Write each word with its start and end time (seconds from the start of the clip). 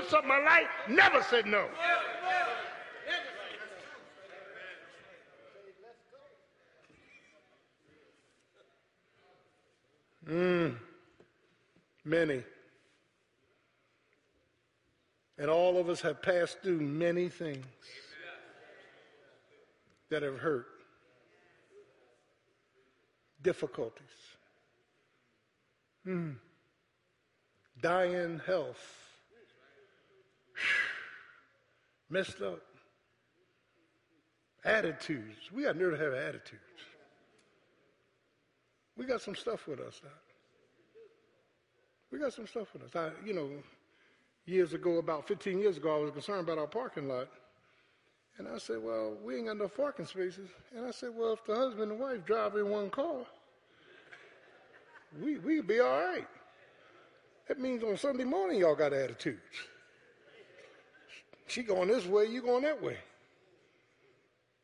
doing 0.00 0.10
something 0.10 0.30
I 0.30 0.44
like, 0.44 0.88
never 0.88 1.22
said 1.22 1.46
no. 1.46 1.66
Mm, 10.28 10.76
many. 12.04 12.42
And 15.38 15.50
all 15.50 15.78
of 15.78 15.88
us 15.88 16.00
have 16.02 16.22
passed 16.22 16.58
through 16.62 16.80
many 16.80 17.28
things 17.28 17.64
that 20.10 20.22
have 20.22 20.38
hurt, 20.38 20.66
difficulties, 23.42 24.04
mm. 26.06 26.36
dying 27.80 28.40
health, 28.46 29.09
messed 32.10 32.42
up 32.42 32.60
attitudes. 34.64 35.50
We 35.52 35.62
got 35.62 35.76
nerve 35.76 35.96
to 35.96 36.04
have 36.04 36.12
attitudes. 36.12 36.60
We 38.96 39.06
got 39.06 39.22
some 39.22 39.34
stuff 39.34 39.66
with 39.66 39.80
us 39.80 40.00
now. 40.04 40.10
We 42.12 42.18
got 42.18 42.32
some 42.32 42.46
stuff 42.46 42.72
with 42.72 42.82
us. 42.82 42.96
I, 42.96 43.10
you 43.24 43.32
know, 43.32 43.48
years 44.44 44.74
ago, 44.74 44.98
about 44.98 45.26
15 45.28 45.58
years 45.58 45.76
ago, 45.76 45.96
I 45.96 46.00
was 46.00 46.10
concerned 46.10 46.40
about 46.40 46.58
our 46.58 46.66
parking 46.66 47.08
lot. 47.08 47.28
And 48.36 48.48
I 48.48 48.58
said, 48.58 48.82
well, 48.82 49.16
we 49.22 49.36
ain't 49.36 49.46
got 49.46 49.56
enough 49.56 49.76
parking 49.76 50.06
spaces. 50.06 50.48
And 50.74 50.86
I 50.86 50.90
said, 50.90 51.10
well, 51.14 51.34
if 51.34 51.44
the 51.44 51.54
husband 51.54 51.92
and 51.92 52.00
wife 52.00 52.24
drive 52.24 52.56
in 52.56 52.68
one 52.68 52.90
car, 52.90 53.20
we, 55.22 55.38
we'd 55.38 55.66
be 55.66 55.80
all 55.80 55.88
right. 55.88 56.26
That 57.48 57.58
means 57.58 57.82
on 57.82 57.96
Sunday 57.96 58.24
morning, 58.24 58.60
y'all 58.60 58.74
got 58.74 58.92
attitudes. 58.92 59.40
She 61.50 61.62
going 61.64 61.88
this 61.88 62.06
way, 62.06 62.26
you 62.26 62.42
going 62.42 62.62
that 62.62 62.80
way. 62.80 62.96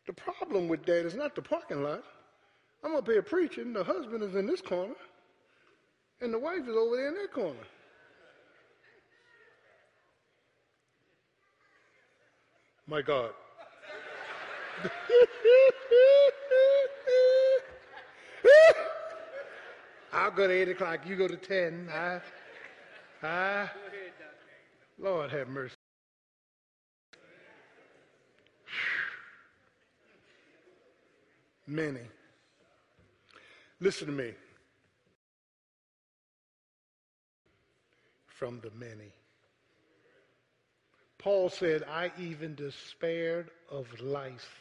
The 0.06 0.12
problem 0.12 0.68
with 0.68 0.86
that 0.86 1.04
is 1.04 1.16
not 1.16 1.34
the 1.34 1.42
parking 1.42 1.82
lot. 1.82 2.04
I'm 2.84 2.94
up 2.94 3.08
here 3.08 3.22
preaching. 3.22 3.72
The 3.72 3.82
husband 3.82 4.22
is 4.22 4.36
in 4.36 4.46
this 4.46 4.60
corner, 4.60 4.94
and 6.20 6.32
the 6.32 6.38
wife 6.38 6.60
is 6.60 6.76
over 6.76 6.96
there 6.96 7.08
in 7.08 7.14
that 7.14 7.32
corner. 7.32 7.58
My 12.86 13.02
God. 13.02 13.30
I'll 20.12 20.30
go 20.30 20.46
to 20.46 20.52
8 20.52 20.68
o'clock. 20.68 21.00
You 21.04 21.16
go 21.16 21.26
to 21.26 21.36
10. 21.36 21.88
I, 21.92 22.20
I, 23.24 23.68
Lord 25.00 25.32
have 25.32 25.48
mercy. 25.48 25.75
Many. 31.66 32.00
Listen 33.80 34.06
to 34.06 34.12
me. 34.12 34.32
From 38.26 38.60
the 38.60 38.70
many. 38.78 39.12
Paul 41.18 41.48
said, 41.48 41.82
I 41.90 42.12
even 42.18 42.54
despaired 42.54 43.50
of 43.70 43.86
life. 44.00 44.60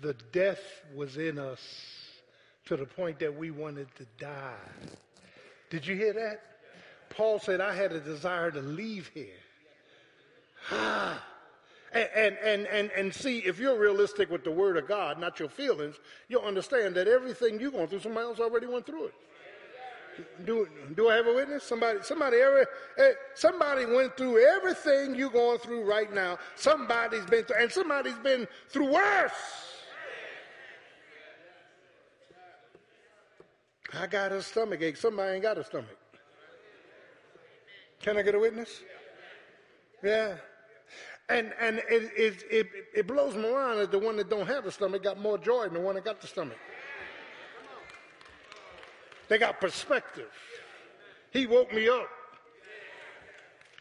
The 0.00 0.14
death 0.32 0.62
was 0.94 1.18
in 1.18 1.38
us 1.38 1.60
to 2.66 2.76
the 2.76 2.86
point 2.86 3.18
that 3.18 3.36
we 3.36 3.50
wanted 3.50 3.88
to 3.96 4.06
die. 4.18 4.54
Did 5.68 5.86
you 5.86 5.96
hear 5.96 6.14
that? 6.14 6.40
Paul 7.10 7.38
said, 7.40 7.60
I 7.60 7.74
had 7.74 7.92
a 7.92 8.00
desire 8.00 8.50
to 8.52 8.60
leave 8.60 9.10
here. 9.12 9.26
Ah. 10.70 11.22
And, 11.92 12.36
and, 12.44 12.66
and, 12.66 12.90
and, 12.96 13.12
see, 13.12 13.38
if 13.38 13.58
you're 13.58 13.76
realistic 13.76 14.30
with 14.30 14.44
the 14.44 14.50
word 14.50 14.76
of 14.76 14.86
God, 14.86 15.18
not 15.18 15.40
your 15.40 15.48
feelings, 15.48 15.96
you'll 16.28 16.42
understand 16.42 16.94
that 16.94 17.08
everything 17.08 17.58
you're 17.58 17.72
going 17.72 17.88
through, 17.88 17.98
somebody 17.98 18.26
else 18.26 18.38
already 18.38 18.66
went 18.66 18.86
through 18.86 19.06
it. 19.06 19.14
Do, 20.44 20.68
do 20.94 21.08
I 21.08 21.16
have 21.16 21.26
a 21.26 21.34
witness? 21.34 21.64
Somebody, 21.64 21.98
somebody, 22.02 22.36
ever, 22.36 22.66
eh, 22.98 23.12
somebody 23.34 23.86
went 23.86 24.16
through 24.16 24.38
everything 24.38 25.16
you're 25.16 25.30
going 25.30 25.58
through 25.58 25.82
right 25.84 26.12
now. 26.12 26.38
Somebody's 26.54 27.24
been 27.24 27.44
through, 27.44 27.56
and 27.60 27.72
somebody's 27.72 28.18
been 28.18 28.46
through 28.68 28.92
worse. 28.92 29.32
I 33.98 34.06
got 34.06 34.30
a 34.30 34.42
stomach 34.42 34.80
ache. 34.82 34.96
Somebody 34.96 35.34
ain't 35.34 35.42
got 35.42 35.58
a 35.58 35.64
stomach. 35.64 35.98
Can 38.00 38.16
I 38.16 38.22
get 38.22 38.34
a 38.34 38.38
witness? 38.38 38.82
Yeah. 40.02 40.36
And, 41.30 41.52
and 41.60 41.78
it, 41.88 42.10
it, 42.16 42.44
it, 42.50 42.68
it 42.92 43.06
blows 43.06 43.36
my 43.36 43.50
mind 43.50 43.78
that 43.78 43.92
the 43.92 43.98
one 44.00 44.16
that 44.16 44.28
don't 44.28 44.48
have 44.48 44.64
the 44.64 44.72
stomach 44.72 45.04
got 45.04 45.20
more 45.20 45.38
joy 45.38 45.64
than 45.64 45.74
the 45.74 45.80
one 45.80 45.94
that 45.94 46.04
got 46.04 46.20
the 46.20 46.26
stomach. 46.26 46.58
They 49.28 49.38
got 49.38 49.60
perspective. 49.60 50.32
He 51.30 51.46
woke 51.46 51.72
me 51.72 51.88
up 51.88 52.08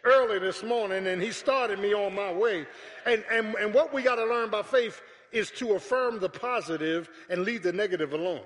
early 0.03 0.37
this 0.37 0.61
morning 0.61 1.07
and 1.07 1.19
he 1.19 1.31
started 1.31 1.79
me 1.79 1.91
on 1.91 2.13
my 2.13 2.31
way. 2.31 2.67
And, 3.07 3.23
and, 3.31 3.55
and 3.55 3.73
what 3.73 3.91
we 3.91 4.03
got 4.03 4.15
to 4.15 4.25
learn 4.25 4.51
by 4.51 4.61
faith 4.61 5.01
is 5.31 5.49
to 5.51 5.73
affirm 5.73 6.19
the 6.19 6.29
positive 6.29 7.09
and 7.31 7.41
leave 7.41 7.63
the 7.63 7.73
negative 7.73 8.13
alone. 8.13 8.43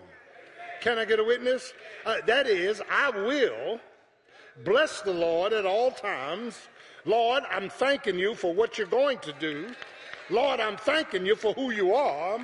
Can 0.80 0.98
I 0.98 1.04
get 1.04 1.20
a 1.20 1.24
witness? 1.26 1.74
Uh, 2.06 2.16
that 2.26 2.48
is, 2.48 2.82
I 2.90 3.10
will 3.10 3.82
bless 4.64 5.02
the 5.02 5.14
Lord 5.14 5.52
at 5.52 5.66
all 5.66 5.92
times 5.92 6.56
Lord, 7.06 7.44
I'm 7.52 7.70
thanking 7.70 8.18
you 8.18 8.34
for 8.34 8.54
what 8.54 8.78
you're 8.78 8.88
going 8.88 9.20
to 9.20 9.34
do. 9.34 9.72
Lord, 10.30 10.60
I'm 10.60 10.78
thanking 10.78 11.26
you 11.26 11.36
for 11.36 11.54
who 11.54 11.72
you 11.72 11.94
are. 11.94 12.40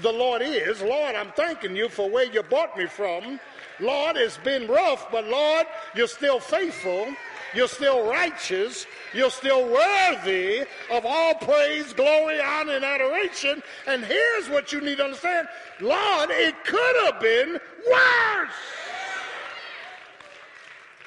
The 0.00 0.12
Lord 0.12 0.42
is. 0.42 0.80
Lord, 0.80 1.14
I'm 1.14 1.32
thanking 1.32 1.74
you 1.74 1.88
for 1.88 2.08
where 2.08 2.24
you 2.24 2.42
brought 2.42 2.76
me 2.76 2.86
from. 2.86 3.40
Lord, 3.80 4.16
it's 4.16 4.38
been 4.38 4.66
rough, 4.68 5.10
but 5.10 5.26
Lord, 5.26 5.66
you're 5.94 6.06
still 6.06 6.38
faithful. 6.38 7.08
You're 7.54 7.68
still 7.68 8.08
righteous. 8.08 8.86
You're 9.12 9.30
still 9.30 9.68
worthy 9.68 10.64
of 10.90 11.04
all 11.04 11.34
praise, 11.34 11.92
glory, 11.92 12.40
honor, 12.40 12.74
and 12.74 12.84
adoration. 12.84 13.62
And 13.86 14.04
here's 14.04 14.48
what 14.48 14.72
you 14.72 14.80
need 14.80 14.98
to 14.98 15.04
understand 15.04 15.48
Lord, 15.80 16.30
it 16.30 16.54
could 16.64 16.96
have 17.04 17.20
been 17.20 17.58
worse. 17.90 18.50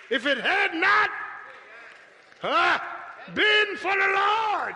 If 0.10 0.26
it 0.26 0.40
had 0.40 0.74
not 0.74 1.10
Huh? 2.42 2.80
Been 3.34 3.76
for 3.78 3.94
the 3.94 4.08
Lord 4.16 4.76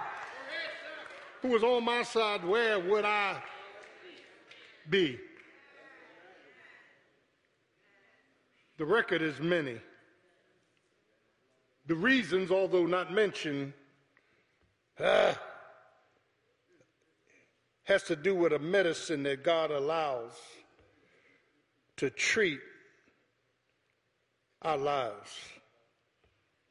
who 1.42 1.50
was 1.50 1.64
on 1.64 1.84
my 1.84 2.04
side, 2.04 2.44
where 2.46 2.80
would 2.80 3.06
I 3.06 3.42
be? 4.90 5.20
The 8.78 8.86
record 8.86 9.22
is 9.22 9.40
many. 9.40 9.78
The 11.88 11.96
reasons, 11.96 12.50
although 12.50 12.86
not 12.86 13.14
mentioned, 13.14 13.74
uh, 15.00 15.34
has 17.84 18.04
to 18.04 18.16
do 18.16 18.34
with 18.36 18.54
a 18.54 18.60
medicine 18.60 19.24
that 19.24 19.44
God 19.44 19.70
allows 19.70 20.32
to 21.98 22.10
treat 22.10 22.62
our 24.62 24.78
lives. 24.78 25.38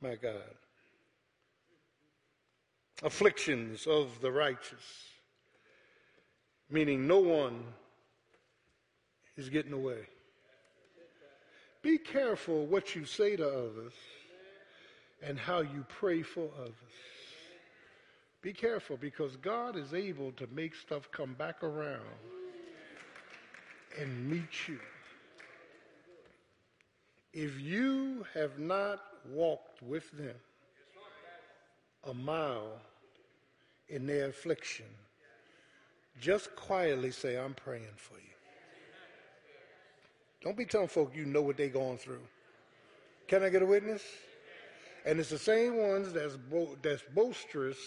My 0.01 0.15
God 0.17 0.43
afflictions 3.03 3.87
of 3.87 4.21
the 4.21 4.31
righteous, 4.31 5.09
meaning 6.71 7.07
no 7.07 7.19
one 7.19 7.65
is 9.37 9.49
getting 9.49 9.73
away. 9.73 10.07
Be 11.83 11.99
careful 11.99 12.67
what 12.67 12.95
you 12.95 13.05
say 13.05 13.35
to 13.35 13.47
others 13.47 13.93
and 15.23 15.39
how 15.39 15.61
you 15.61 15.85
pray 15.89 16.23
for 16.23 16.49
others. 16.61 16.75
Be 18.41 18.53
careful 18.53 18.97
because 18.97 19.37
God 19.37 19.77
is 19.77 19.95
able 19.95 20.33
to 20.33 20.47
make 20.53 20.75
stuff 20.75 21.11
come 21.11 21.35
back 21.35 21.63
around 21.63 22.01
and 24.01 24.31
meet 24.31 24.69
you. 24.69 24.79
If 27.33 27.61
you 27.61 28.25
have 28.35 28.59
not 28.59 29.01
walked 29.29 29.83
with 29.83 30.11
them 30.13 30.35
a 32.05 32.15
mile 32.15 32.81
in 33.93 34.07
their 34.07 34.29
affliction, 34.29 34.87
just 36.21 36.55
quietly 36.57 37.11
say, 37.11 37.37
I'm 37.37 37.55
praying 37.55 37.97
for 37.97 38.15
you. 38.15 38.21
Don't 40.43 40.57
be 40.57 40.65
telling 40.65 40.89
folk 40.89 41.13
you 41.15 41.25
know 41.25 41.43
what 41.43 41.57
they're 41.57 41.69
going 41.69 41.99
through. 41.99 42.23
Can 43.29 43.45
I 43.45 43.49
get 43.49 43.63
a 43.63 43.67
witness? 43.67 44.03
And 45.05 45.21
it's 45.21 45.31
the 45.31 45.39
same 45.39 45.77
ones 45.77 46.13
that's, 46.13 46.37
bo- 46.37 46.77
that's 46.81 47.03
boisterous 47.15 47.79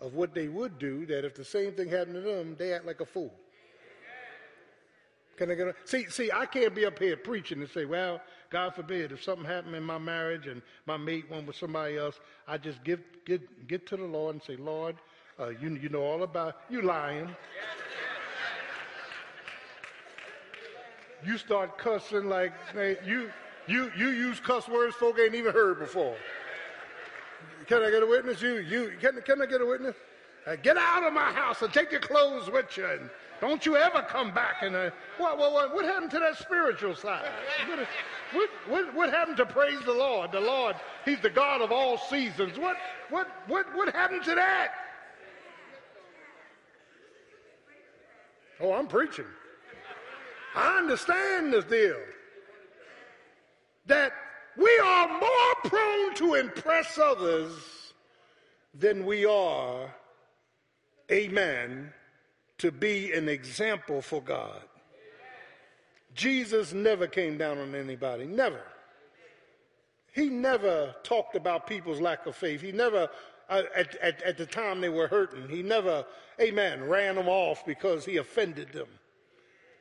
of 0.00 0.14
what 0.14 0.34
they 0.34 0.48
would 0.48 0.78
do 0.78 1.06
that 1.06 1.24
if 1.24 1.34
the 1.34 1.44
same 1.44 1.72
thing 1.72 1.88
happened 1.88 2.14
to 2.14 2.20
them, 2.20 2.56
they 2.58 2.72
act 2.72 2.86
like 2.86 3.00
a 3.00 3.06
fool. 3.06 3.32
Can 5.36 5.52
I 5.52 5.54
get 5.54 5.68
a, 5.68 5.74
see? 5.84 6.06
See, 6.08 6.30
I 6.32 6.46
can't 6.46 6.74
be 6.74 6.84
up 6.84 6.98
here 6.98 7.16
preaching 7.16 7.60
and 7.60 7.70
say, 7.70 7.84
"Well, 7.84 8.20
God 8.50 8.74
forbid, 8.74 9.12
if 9.12 9.22
something 9.22 9.44
happened 9.44 9.76
in 9.76 9.84
my 9.84 9.98
marriage 9.98 10.48
and 10.48 10.62
my 10.84 10.96
mate 10.96 11.30
went 11.30 11.46
with 11.46 11.54
somebody 11.54 11.96
else, 11.96 12.18
I 12.48 12.58
just 12.58 12.82
give 12.82 13.00
get 13.24 13.68
get 13.68 13.86
to 13.86 13.96
the 13.96 14.04
Lord 14.04 14.34
and 14.34 14.42
say, 14.42 14.56
Lord, 14.56 14.96
uh, 15.40 15.48
you 15.48 15.70
you 15.76 15.88
know 15.88 16.02
all 16.02 16.22
about 16.22 16.56
you 16.68 16.82
lying." 16.82 17.34
you 21.26 21.36
start 21.36 21.76
cussing 21.78 22.28
like 22.28 22.52
you 23.04 23.30
you 23.66 23.90
you 23.96 24.08
use 24.08 24.38
cuss 24.40 24.68
words 24.68 24.94
folk 24.94 25.18
ain't 25.18 25.34
even 25.34 25.52
heard 25.52 25.78
before. 25.78 26.16
Can 27.66 27.82
I 27.82 27.90
get 27.90 28.02
a 28.02 28.06
witness? 28.06 28.40
You 28.40 28.58
you 28.58 28.92
can 29.00 29.20
can 29.22 29.42
I 29.42 29.46
get 29.46 29.60
a 29.60 29.66
witness? 29.66 29.96
Uh, 30.46 30.56
get 30.56 30.78
out 30.78 31.04
of 31.04 31.12
my 31.12 31.30
house 31.32 31.60
and 31.60 31.72
take 31.72 31.90
your 31.90 32.00
clothes 32.00 32.50
with 32.50 32.74
you. 32.76 32.86
And 32.86 33.10
don't 33.40 33.66
you 33.66 33.76
ever 33.76 34.00
come 34.02 34.32
back. 34.32 34.62
And 34.62 34.74
uh, 34.74 34.90
what, 35.18 35.36
what, 35.36 35.74
what 35.74 35.84
happened 35.84 36.10
to 36.12 36.18
that 36.20 36.38
spiritual 36.38 36.94
side? 36.94 37.28
What, 38.32 38.48
what, 38.68 38.94
what 38.94 39.10
happened 39.10 39.36
to 39.38 39.46
praise 39.46 39.80
the 39.84 39.92
Lord? 39.92 40.32
The 40.32 40.40
Lord, 40.40 40.76
He's 41.04 41.20
the 41.20 41.28
God 41.28 41.60
of 41.60 41.70
all 41.70 41.98
seasons. 41.98 42.58
What, 42.58 42.76
what, 43.10 43.28
what, 43.46 43.66
what 43.76 43.94
happened 43.94 44.24
to 44.24 44.34
that? 44.36 44.72
Oh, 48.60 48.72
I'm 48.72 48.86
preaching. 48.86 49.26
I 50.54 50.78
understand 50.78 51.52
this 51.52 51.64
deal. 51.64 51.96
That 53.86 54.12
we 54.56 54.80
are 54.84 55.08
more 55.08 55.54
prone 55.64 56.14
to 56.16 56.34
impress 56.34 56.98
others 56.98 57.52
than 58.74 59.06
we 59.06 59.24
are, 59.24 59.94
amen, 61.10 61.92
to 62.58 62.70
be 62.70 63.12
an 63.12 63.28
example 63.28 64.02
for 64.02 64.20
God. 64.20 64.62
Jesus 66.14 66.72
never 66.72 67.06
came 67.06 67.38
down 67.38 67.58
on 67.58 67.74
anybody, 67.74 68.26
never. 68.26 68.60
He 70.12 70.28
never 70.28 70.94
talked 71.04 71.36
about 71.36 71.68
people's 71.68 72.00
lack 72.00 72.26
of 72.26 72.34
faith. 72.34 72.60
He 72.60 72.72
never, 72.72 73.08
uh, 73.48 73.62
at, 73.74 73.96
at, 73.96 74.22
at 74.22 74.36
the 74.36 74.46
time 74.46 74.80
they 74.80 74.88
were 74.88 75.08
hurting, 75.08 75.48
he 75.48 75.62
never, 75.62 76.04
amen, 76.40 76.84
ran 76.84 77.14
them 77.14 77.28
off 77.28 77.64
because 77.64 78.04
he 78.04 78.16
offended 78.18 78.72
them. 78.72 78.88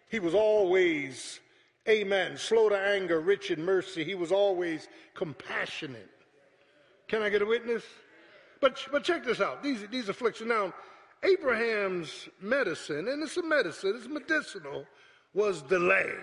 He 0.09 0.19
was 0.19 0.33
always, 0.33 1.39
amen, 1.87 2.37
slow 2.37 2.69
to 2.69 2.77
anger, 2.77 3.19
rich 3.19 3.51
in 3.51 3.63
mercy. 3.63 4.03
He 4.03 4.15
was 4.15 4.31
always 4.31 4.87
compassionate. 5.13 6.09
Can 7.07 7.21
I 7.21 7.29
get 7.29 7.41
a 7.41 7.45
witness? 7.45 7.83
But, 8.59 8.79
but 8.91 9.03
check 9.03 9.25
this 9.25 9.41
out. 9.41 9.61
These, 9.61 9.87
these 9.91 10.09
afflictions. 10.09 10.49
Now, 10.49 10.73
Abraham's 11.23 12.29
medicine, 12.41 13.07
and 13.07 13.21
it's 13.23 13.37
a 13.37 13.43
medicine, 13.43 13.93
it's 13.95 14.07
medicinal, 14.07 14.85
was 15.33 15.61
delay. 15.61 16.13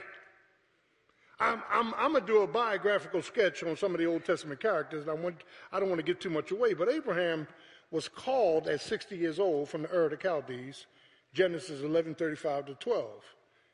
I'm, 1.45 1.63
I'm, 1.71 1.95
I'm 1.99 2.13
going 2.13 2.25
to 2.25 2.33
do 2.33 2.43
a 2.43 2.47
biographical 2.47 3.21
sketch 3.21 3.63
on 3.63 3.77
some 3.77 3.93
of 3.93 3.99
the 3.99 4.07
Old 4.07 4.25
Testament 4.25 4.61
characters, 4.61 5.07
I, 5.09 5.13
want, 5.13 5.43
I 5.71 5.79
don't 5.79 5.91
want 5.91 5.99
to 5.99 6.05
give 6.05 6.19
too 6.19 6.31
much 6.31 6.51
away, 6.51 6.73
but 6.73 6.89
Abraham 6.89 7.47
was 7.91 8.09
called 8.09 8.67
at 8.67 8.81
60 8.81 9.17
years 9.17 9.39
old 9.39 9.69
from 9.69 9.83
the 9.83 9.95
Ur 9.95 10.07
of 10.07 10.11
the 10.13 10.17
Chaldees, 10.17 10.87
Genesis 11.35 11.83
11 11.83 12.15
35 12.15 12.67
to 12.67 12.75
12. 12.75 13.09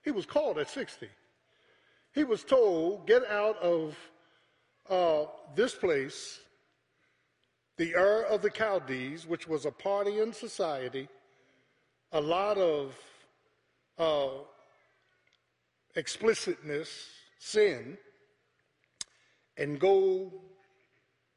He 0.02 0.10
was 0.10 0.26
called 0.26 0.58
at 0.58 0.68
60. 0.68 1.08
He 2.12 2.24
was 2.24 2.42
told, 2.42 3.06
get 3.06 3.24
out 3.30 3.56
of 3.58 3.96
uh, 4.88 5.26
this 5.54 5.74
place, 5.74 6.40
the 7.76 7.94
Ur 7.94 8.24
of 8.24 8.42
the 8.42 8.50
Chaldees, 8.50 9.28
which 9.28 9.46
was 9.46 9.64
a 9.64 9.70
partying 9.70 10.34
society, 10.34 11.08
a 12.10 12.20
lot 12.20 12.58
of 12.58 12.96
uh, 13.96 14.42
explicitness, 15.94 16.88
sin, 17.40 17.98
and 19.56 19.80
go 19.80 20.30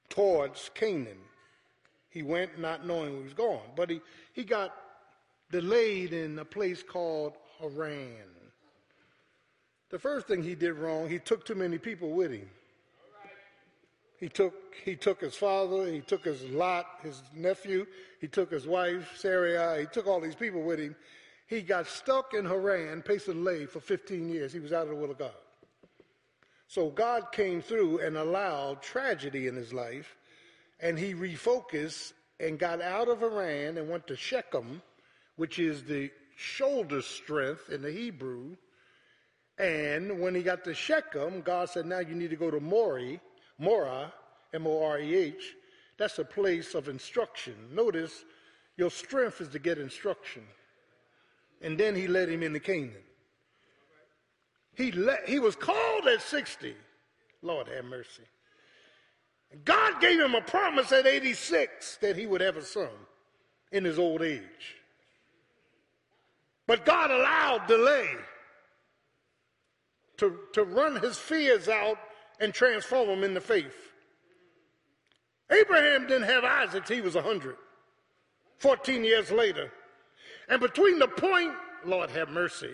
towards 0.09 0.69
Canaan. 0.75 1.17
He 2.09 2.21
went 2.21 2.59
not 2.59 2.85
knowing 2.85 3.11
where 3.13 3.19
he 3.19 3.23
was 3.23 3.33
going, 3.33 3.71
but 3.75 3.89
he, 3.89 4.01
he 4.33 4.43
got 4.43 4.75
delayed 5.49 6.13
in 6.13 6.37
a 6.37 6.45
place 6.45 6.83
called 6.83 7.33
Haran. 7.59 8.29
The 9.89 9.97
first 9.97 10.27
thing 10.27 10.43
he 10.43 10.55
did 10.55 10.73
wrong, 10.73 11.09
he 11.09 11.19
took 11.19 11.45
too 11.45 11.55
many 11.55 11.77
people 11.77 12.11
with 12.11 12.31
him. 12.31 12.49
He 14.19 14.29
took, 14.29 14.53
he 14.85 14.95
took 14.95 15.21
his 15.21 15.35
father, 15.35 15.87
he 15.91 16.01
took 16.01 16.23
his 16.23 16.43
Lot, 16.43 16.85
his 17.01 17.21
nephew, 17.35 17.85
he 18.21 18.27
took 18.27 18.51
his 18.51 18.67
wife, 18.67 19.17
Sarai, 19.17 19.81
he 19.81 19.87
took 19.87 20.07
all 20.07 20.21
these 20.21 20.35
people 20.35 20.61
with 20.61 20.79
him. 20.79 20.95
He 21.47 21.61
got 21.61 21.87
stuck 21.87 22.33
in 22.33 22.45
Haran, 22.45 23.01
pacing 23.01 23.43
lay 23.43 23.65
for 23.65 23.79
15 23.79 24.29
years. 24.29 24.53
He 24.53 24.59
was 24.59 24.73
out 24.73 24.83
of 24.83 24.89
the 24.89 24.95
will 24.95 25.11
of 25.11 25.17
God. 25.17 25.33
So 26.73 26.89
God 26.89 27.31
came 27.31 27.61
through 27.61 27.99
and 27.99 28.17
allowed 28.17 28.81
tragedy 28.81 29.45
in 29.45 29.55
his 29.55 29.71
life, 29.71 30.15
and 30.79 30.97
he 30.97 31.13
refocused 31.13 32.13
and 32.39 32.57
got 32.57 32.81
out 32.81 33.09
of 33.09 33.19
Haran 33.19 33.77
and 33.77 33.87
went 33.87 34.07
to 34.07 34.15
Shechem, 34.15 34.81
which 35.35 35.59
is 35.59 35.83
the 35.83 36.09
shoulder 36.35 37.03
strength 37.03 37.69
in 37.69 37.83
the 37.83 37.91
Hebrew, 37.91 38.55
and 39.59 40.19
when 40.19 40.33
he 40.33 40.41
got 40.41 40.63
to 40.63 40.73
Shechem, 40.73 41.41
God 41.41 41.69
said, 41.69 41.85
now 41.85 41.99
you 41.99 42.15
need 42.15 42.31
to 42.31 42.35
go 42.35 42.49
to 42.49 42.59
Mori, 42.59 43.19
Mora, 43.59 44.11
M-O-R-E-H. 44.51 45.55
That's 45.97 46.17
a 46.17 46.25
place 46.25 46.73
of 46.73 46.89
instruction. 46.89 47.53
Notice, 47.71 48.25
your 48.77 48.89
strength 48.89 49.41
is 49.41 49.49
to 49.49 49.59
get 49.59 49.77
instruction. 49.77 50.41
And 51.61 51.77
then 51.77 51.93
he 51.93 52.07
led 52.07 52.29
him 52.29 52.41
into 52.41 52.59
Canaan. 52.59 52.95
He, 54.75 54.91
let, 54.91 55.27
he 55.27 55.39
was 55.39 55.55
called 55.55 56.07
at 56.07 56.21
60. 56.21 56.75
Lord 57.41 57.67
have 57.67 57.85
mercy. 57.85 58.23
God 59.65 60.01
gave 60.01 60.19
him 60.19 60.33
a 60.33 60.41
promise 60.41 60.91
at 60.91 61.05
86 61.05 61.97
that 61.97 62.15
he 62.15 62.25
would 62.25 62.41
have 62.41 62.57
a 62.57 62.63
son 62.63 62.89
in 63.71 63.83
his 63.83 63.99
old 63.99 64.21
age. 64.21 64.77
But 66.65 66.85
God 66.85 67.11
allowed 67.11 67.67
delay 67.67 68.07
to, 70.17 70.39
to 70.53 70.63
run 70.63 71.01
his 71.01 71.17
fears 71.17 71.67
out 71.67 71.97
and 72.39 72.53
transform 72.53 73.07
them 73.07 73.23
into 73.23 73.41
faith. 73.41 73.91
Abraham 75.51 76.07
didn't 76.07 76.23
have 76.23 76.43
Isaac 76.43 76.87
he 76.87 77.01
was 77.01 77.15
100, 77.15 77.55
14 78.57 79.03
years 79.03 79.29
later. 79.31 79.71
And 80.49 80.59
between 80.59 80.99
the 80.99 81.07
point, 81.07 81.53
Lord 81.85 82.09
have 82.11 82.29
mercy, 82.29 82.71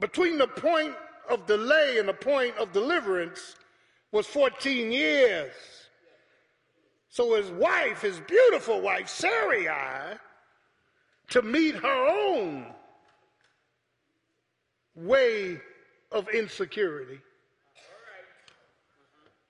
between 0.00 0.38
the 0.38 0.46
point 0.46 0.94
of 1.30 1.46
delay 1.46 1.96
and 1.98 2.08
the 2.08 2.14
point 2.14 2.56
of 2.58 2.72
deliverance 2.72 3.56
was 4.12 4.26
14 4.26 4.92
years. 4.92 5.52
So 7.08 7.36
his 7.36 7.50
wife, 7.50 8.02
his 8.02 8.20
beautiful 8.20 8.80
wife, 8.80 9.08
Sarai, 9.08 9.68
to 11.30 11.42
meet 11.42 11.76
her 11.76 12.08
own 12.08 12.66
way 14.94 15.60
of 16.12 16.28
insecurity. 16.28 17.20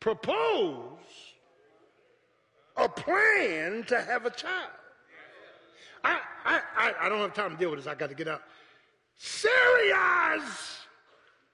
Propose 0.01 0.99
a 2.77 2.89
plan 2.89 3.85
to 3.85 4.01
have 4.03 4.27
a 4.27 4.31
child. 4.31 4.71
I, 6.03 6.19
I, 6.45 6.61
I, 6.77 6.93
I 7.03 7.09
don't 7.09 7.21
have 7.21 7.35
time 7.35 7.53
to 7.53 7.57
deal 7.57 7.71
with 7.71 7.79
this. 7.81 7.87
I 7.87 7.95
got 7.95 8.11
to 8.11 8.15
get 8.15 8.29
out. 8.29 8.43
Sarai's 10.39 10.79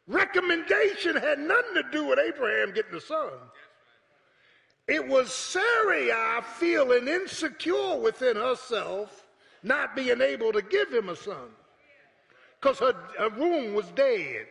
recommendation 0.06 1.16
had 1.16 1.38
nothing 1.38 1.74
to 1.74 1.84
do 1.92 2.04
with 2.06 2.18
Abraham 2.18 2.72
getting 2.72 2.94
a 2.94 3.00
son. 3.00 3.30
It 4.88 5.06
was 5.06 5.32
Sarai 5.32 6.10
feeling 6.42 7.06
insecure 7.06 7.96
within 7.96 8.36
herself, 8.36 9.26
not 9.62 9.94
being 9.94 10.20
able 10.20 10.52
to 10.52 10.62
give 10.62 10.92
him 10.92 11.08
a 11.08 11.16
son 11.16 11.50
because 12.60 12.78
her, 12.78 12.94
her 13.18 13.28
womb 13.30 13.74
was 13.74 13.86
dead. 13.94 14.46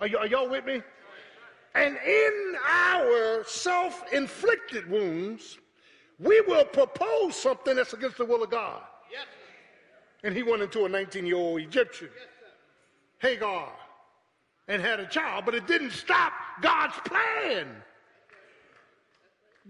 Are, 0.00 0.08
y- 0.08 0.18
are 0.18 0.26
y'all 0.26 0.48
with 0.48 0.64
me? 0.64 0.82
And 1.74 1.96
in 2.06 2.54
our 2.68 3.44
self 3.46 4.02
inflicted 4.12 4.88
wounds, 4.88 5.58
we 6.18 6.40
will 6.42 6.64
propose 6.64 7.34
something 7.34 7.76
that's 7.76 7.92
against 7.92 8.18
the 8.18 8.24
will 8.24 8.42
of 8.42 8.50
God. 8.50 8.82
And 10.22 10.34
he 10.34 10.42
went 10.42 10.62
into 10.62 10.84
a 10.84 10.88
19 10.88 11.26
year 11.26 11.36
old 11.36 11.60
Egyptian, 11.60 12.08
Hagar, 13.18 13.72
and 14.68 14.80
had 14.80 15.00
a 15.00 15.06
child, 15.06 15.44
but 15.44 15.54
it 15.54 15.66
didn't 15.66 15.92
stop 15.92 16.32
God's 16.60 16.96
plan. 17.04 17.66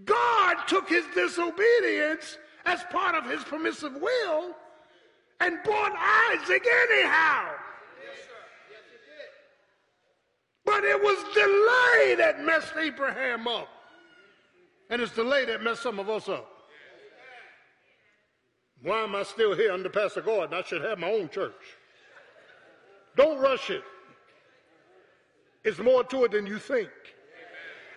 God 0.05 0.57
took 0.67 0.89
his 0.89 1.05
disobedience 1.15 2.39
as 2.65 2.83
part 2.91 3.15
of 3.15 3.31
his 3.31 3.45
permissive 3.45 3.95
will 3.95 4.55
and 5.41 5.63
brought 5.63 5.93
Isaac 6.33 6.67
anyhow. 6.91 7.51
But 10.65 10.83
it 10.85 11.01
was 11.01 11.19
delay 11.35 12.15
that 12.17 12.43
messed 12.43 12.73
Abraham 12.77 13.47
up. 13.47 13.69
And 14.91 15.03
it's 15.03 15.13
delay 15.13 15.45
that 15.45 15.63
messed 15.63 15.83
some 15.83 15.99
of 15.99 16.09
us 16.09 16.29
up. 16.29 16.49
Why 18.83 19.03
am 19.03 19.15
I 19.15 19.23
still 19.23 19.55
here 19.55 19.73
under 19.73 19.89
Pastor 19.89 20.21
Gordon? 20.21 20.55
I 20.59 20.63
should 20.63 20.83
have 20.83 20.99
my 20.99 21.11
own 21.11 21.29
church. 21.29 21.53
Don't 23.17 23.39
rush 23.41 23.71
it. 23.71 23.83
It's 25.65 25.79
more 25.79 26.05
to 26.05 26.25
it 26.25 26.33
than 26.33 26.47
you 26.47 26.59
think. 26.59 26.91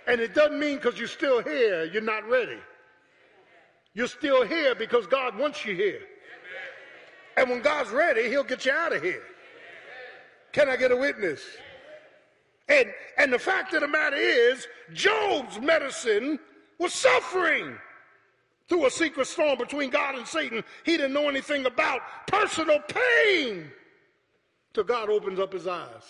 And 0.08 0.22
it 0.22 0.34
doesn't 0.34 0.58
mean 0.58 0.78
because 0.78 0.98
you're 0.98 1.08
still 1.08 1.44
here, 1.44 1.84
you're 1.86 2.02
not 2.02 2.28
ready. 2.30 2.60
You're 3.94 4.08
still 4.08 4.46
here 4.46 4.74
because 4.74 5.06
God 5.08 5.38
wants 5.38 5.66
you 5.66 5.76
here. 5.76 6.02
And 7.36 7.50
when 7.50 7.62
God's 7.62 7.92
ready, 7.92 8.30
he'll 8.30 8.44
get 8.44 8.66
you 8.66 8.72
out 8.72 8.94
of 8.94 9.04
here. 9.04 9.24
Can 10.54 10.70
I 10.70 10.78
get 10.78 10.92
a 10.92 10.96
witness? 10.96 11.42
And, 12.70 12.88
and 13.18 13.34
the 13.34 13.40
fact 13.40 13.74
of 13.74 13.82
the 13.82 13.88
matter 13.88 14.16
is, 14.16 14.68
Job's 14.94 15.60
medicine 15.60 16.40
was 16.80 16.94
suffering 16.94 17.78
through 18.70 18.86
a 18.86 18.92
secret 18.92 19.28
storm 19.28 19.58
between 19.58 19.90
God 19.90 20.16
and 20.16 20.28
Satan. 20.28 20.64
He 20.84 20.98
didn't 20.98 21.14
know 21.14 21.30
anything 21.30 21.66
about 21.66 22.02
personal 22.28 22.80
pain 22.80 23.72
till 24.74 24.84
God 24.84 25.10
opens 25.10 25.40
up 25.40 25.54
his 25.54 25.68
eyes. 25.68 26.04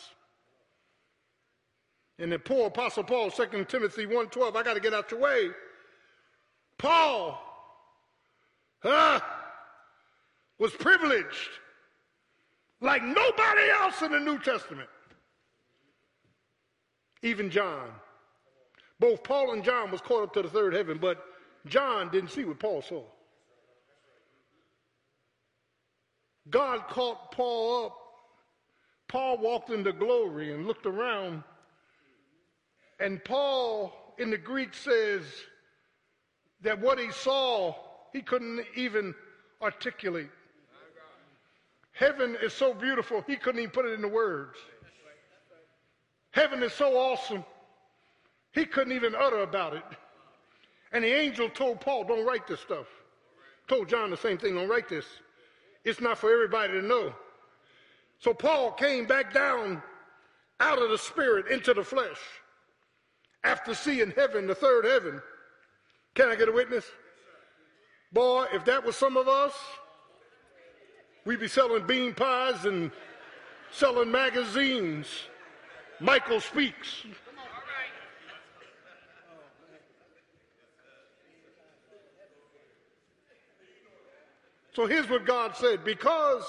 And 2.19 2.31
then 2.31 2.39
poor 2.39 2.67
Apostle 2.67 3.03
Paul, 3.03 3.29
2 3.29 3.65
Timothy 3.65 4.05
1.12, 4.05 4.55
I 4.55 4.63
got 4.63 4.73
to 4.73 4.79
get 4.79 4.93
out 4.93 5.11
your 5.11 5.19
way. 5.19 5.49
Paul 6.77 7.39
uh, 8.83 9.19
was 10.59 10.71
privileged 10.73 11.49
like 12.81 13.03
nobody 13.03 13.69
else 13.81 14.01
in 14.01 14.11
the 14.11 14.19
New 14.19 14.39
Testament. 14.39 14.89
Even 17.23 17.49
John. 17.49 17.89
Both 18.99 19.23
Paul 19.23 19.53
and 19.53 19.63
John 19.63 19.91
was 19.91 20.01
caught 20.01 20.23
up 20.23 20.33
to 20.33 20.41
the 20.41 20.49
third 20.49 20.73
heaven, 20.73 20.97
but 20.99 21.23
John 21.67 22.09
didn't 22.09 22.31
see 22.31 22.45
what 22.45 22.59
Paul 22.59 22.81
saw. 22.81 23.03
God 26.49 26.87
caught 26.87 27.31
Paul 27.31 27.85
up. 27.85 27.96
Paul 29.07 29.37
walked 29.37 29.69
into 29.69 29.93
glory 29.93 30.53
and 30.53 30.67
looked 30.67 30.85
around 30.85 31.43
and 32.99 33.23
Paul 33.23 33.93
in 34.17 34.29
the 34.31 34.37
Greek 34.37 34.73
says 34.73 35.23
that 36.61 36.79
what 36.79 36.99
he 36.99 37.11
saw, 37.11 37.75
he 38.11 38.21
couldn't 38.21 38.65
even 38.75 39.13
articulate. 39.61 40.29
Heaven 41.91 42.37
is 42.41 42.53
so 42.53 42.73
beautiful, 42.73 43.23
he 43.27 43.35
couldn't 43.35 43.59
even 43.59 43.71
put 43.71 43.85
it 43.85 43.93
into 43.93 44.07
words. 44.07 44.57
Heaven 46.31 46.61
is 46.61 46.73
so 46.73 46.97
awesome, 46.97 47.43
he 48.51 48.65
couldn't 48.65 48.93
even 48.93 49.15
utter 49.15 49.41
about 49.41 49.75
it. 49.75 49.83
And 50.91 51.03
the 51.03 51.11
angel 51.11 51.49
told 51.49 51.81
Paul, 51.81 52.05
don't 52.05 52.25
write 52.25 52.47
this 52.47 52.59
stuff. 52.61 52.87
Told 53.67 53.89
John 53.89 54.09
the 54.09 54.17
same 54.17 54.37
thing, 54.37 54.55
don't 54.55 54.69
write 54.69 54.87
this. 54.87 55.05
It's 55.83 55.99
not 55.99 56.17
for 56.17 56.31
everybody 56.31 56.73
to 56.73 56.81
know. 56.81 57.13
So 58.19 58.33
Paul 58.33 58.71
came 58.71 59.05
back 59.05 59.33
down 59.33 59.81
out 60.59 60.81
of 60.81 60.89
the 60.89 60.97
spirit 60.97 61.47
into 61.47 61.73
the 61.73 61.83
flesh 61.83 62.17
after 63.43 63.73
seeing 63.73 64.11
heaven, 64.11 64.47
the 64.47 64.55
third 64.55 64.85
heaven. 64.85 65.21
Can 66.15 66.29
I 66.29 66.35
get 66.35 66.49
a 66.49 66.51
witness? 66.51 66.85
Boy, 68.11 68.47
if 68.53 68.65
that 68.65 68.83
was 68.83 68.95
some 68.95 69.17
of 69.17 69.27
us, 69.27 69.53
we'd 71.25 71.39
be 71.39 71.47
selling 71.47 71.85
bean 71.85 72.13
pies 72.13 72.65
and 72.65 72.91
selling 73.71 74.11
magazines. 74.11 75.07
Muhammad 75.99 76.41
Speaks. 76.41 77.05
So 84.73 84.85
here's 84.85 85.09
what 85.09 85.25
God 85.25 85.55
said 85.55 85.83
because 85.83 86.43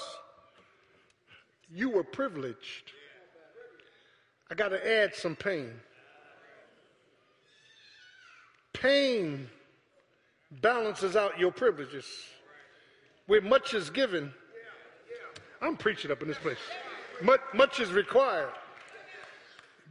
you 1.73 1.89
were 1.89 2.03
privileged, 2.03 2.91
I 4.51 4.55
got 4.55 4.69
to 4.69 5.03
add 5.03 5.13
some 5.13 5.35
pain. 5.35 5.71
Pain 8.73 9.47
balances 10.61 11.15
out 11.15 11.39
your 11.39 11.51
privileges. 11.51 12.05
Where 13.27 13.41
much 13.41 13.73
is 13.73 13.89
given, 13.89 14.33
I'm 15.61 15.77
preaching 15.77 16.11
up 16.11 16.21
in 16.21 16.27
this 16.27 16.37
place. 16.37 16.57
Much, 17.21 17.41
much 17.53 17.79
is 17.79 17.91
required. 17.91 18.53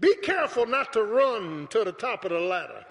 Be 0.00 0.14
careful 0.22 0.66
not 0.66 0.92
to 0.94 1.02
run 1.02 1.68
to 1.70 1.84
the 1.84 1.92
top 1.92 2.24
of 2.24 2.30
the 2.30 2.40
ladder. 2.40 2.84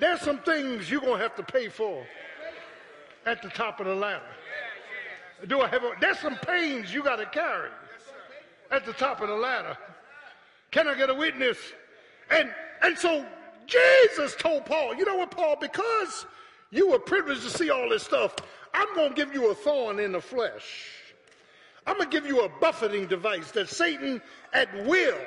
There's 0.00 0.20
some 0.20 0.38
things 0.38 0.90
you're 0.90 1.00
going 1.00 1.18
to 1.18 1.22
have 1.22 1.36
to 1.36 1.42
pay 1.42 1.68
for 1.68 2.04
at 3.26 3.42
the 3.42 3.48
top 3.50 3.78
of 3.78 3.86
the 3.86 3.94
ladder. 3.94 4.22
Do 5.48 5.60
I 5.60 5.68
have 5.68 5.82
a, 5.82 5.92
there's 6.00 6.18
some 6.18 6.36
pains 6.36 6.92
you 6.92 7.02
got 7.02 7.16
to 7.16 7.26
carry 7.26 7.70
at 8.70 8.86
the 8.86 8.92
top 8.92 9.20
of 9.20 9.28
the 9.28 9.34
ladder. 9.34 9.76
Can 10.70 10.88
I 10.88 10.94
get 10.94 11.10
a 11.10 11.14
witness? 11.14 11.58
And 12.30 12.52
and 12.82 12.98
so 12.98 13.24
Jesus 13.66 14.34
told 14.36 14.64
Paul, 14.66 14.94
you 14.94 15.04
know 15.04 15.16
what, 15.16 15.30
Paul, 15.30 15.56
because 15.60 16.26
you 16.70 16.90
were 16.90 16.98
privileged 16.98 17.42
to 17.42 17.50
see 17.50 17.70
all 17.70 17.88
this 17.88 18.02
stuff, 18.02 18.34
I'm 18.74 18.94
going 18.94 19.10
to 19.10 19.14
give 19.14 19.34
you 19.34 19.50
a 19.50 19.54
thorn 19.54 19.98
in 19.98 20.12
the 20.12 20.20
flesh. 20.20 20.88
I'm 21.86 21.96
going 21.96 22.10
to 22.10 22.20
give 22.20 22.26
you 22.26 22.44
a 22.44 22.48
buffeting 22.48 23.06
device 23.06 23.50
that 23.52 23.68
Satan 23.68 24.22
at 24.52 24.68
will, 24.86 25.18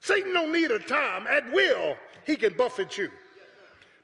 Satan 0.00 0.32
don't 0.32 0.52
need 0.52 0.70
a 0.70 0.78
time, 0.78 1.26
at 1.26 1.50
will, 1.52 1.96
he 2.26 2.36
can 2.36 2.54
buffet 2.54 2.98
you. 2.98 3.10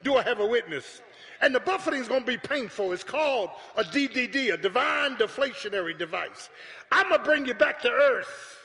Do 0.03 0.15
I 0.15 0.23
have 0.23 0.39
a 0.39 0.45
witness? 0.45 1.01
And 1.41 1.55
the 1.55 1.59
buffeting 1.59 2.01
is 2.01 2.07
going 2.07 2.21
to 2.21 2.27
be 2.27 2.37
painful. 2.37 2.91
It's 2.91 3.03
called 3.03 3.51
a 3.77 3.83
DDD, 3.83 4.53
a 4.53 4.57
divine 4.57 5.15
deflationary 5.15 5.97
device. 5.97 6.49
I'm 6.91 7.07
going 7.09 7.21
to 7.21 7.25
bring 7.25 7.45
you 7.45 7.53
back 7.53 7.81
to 7.83 7.89
earth. 7.89 8.57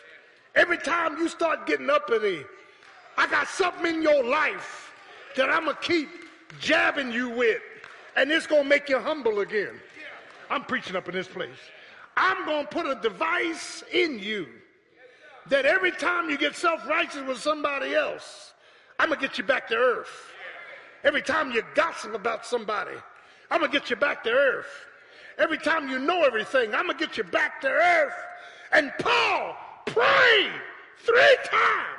Every 0.54 0.78
time 0.78 1.18
you 1.18 1.28
start 1.28 1.66
getting 1.66 1.88
uppity, 1.88 2.44
I 3.16 3.28
got 3.28 3.48
something 3.48 3.96
in 3.96 4.02
your 4.02 4.24
life 4.24 4.92
that 5.36 5.50
I'm 5.50 5.64
going 5.64 5.76
to 5.76 5.82
keep 5.82 6.08
jabbing 6.60 7.12
you 7.12 7.30
with, 7.30 7.62
and 8.16 8.30
it's 8.30 8.46
going 8.46 8.64
to 8.64 8.68
make 8.68 8.88
you 8.88 8.98
humble 8.98 9.40
again. 9.40 9.80
I'm 10.50 10.64
preaching 10.64 10.96
up 10.96 11.08
in 11.08 11.14
this 11.14 11.28
place. 11.28 11.50
I'm 12.16 12.44
going 12.44 12.66
to 12.66 12.70
put 12.70 12.86
a 12.86 13.00
device 13.00 13.82
in 13.92 14.18
you 14.18 14.46
that 15.48 15.66
every 15.66 15.90
time 15.90 16.30
you 16.30 16.38
get 16.38 16.54
self 16.54 16.86
righteous 16.88 17.22
with 17.26 17.38
somebody 17.38 17.94
else, 17.94 18.52
I'm 18.98 19.08
going 19.08 19.20
to 19.20 19.26
get 19.26 19.38
you 19.38 19.44
back 19.44 19.68
to 19.68 19.74
earth. 19.74 20.30
Every 21.04 21.22
time 21.22 21.52
you 21.52 21.62
gossip 21.74 22.14
about 22.14 22.46
somebody, 22.46 22.96
I'm 23.50 23.60
going 23.60 23.70
to 23.70 23.78
get 23.78 23.90
you 23.90 23.96
back 23.96 24.24
to 24.24 24.30
earth. 24.30 24.66
Every 25.38 25.58
time 25.58 25.88
you 25.88 25.98
know 25.98 26.24
everything, 26.24 26.74
I'm 26.74 26.86
going 26.86 26.96
to 26.98 27.06
get 27.06 27.18
you 27.18 27.24
back 27.24 27.60
to 27.60 27.68
earth. 27.68 28.14
And 28.72 28.92
Paul 28.98 29.56
prayed 29.86 30.52
three 30.98 31.36
times 31.44 31.94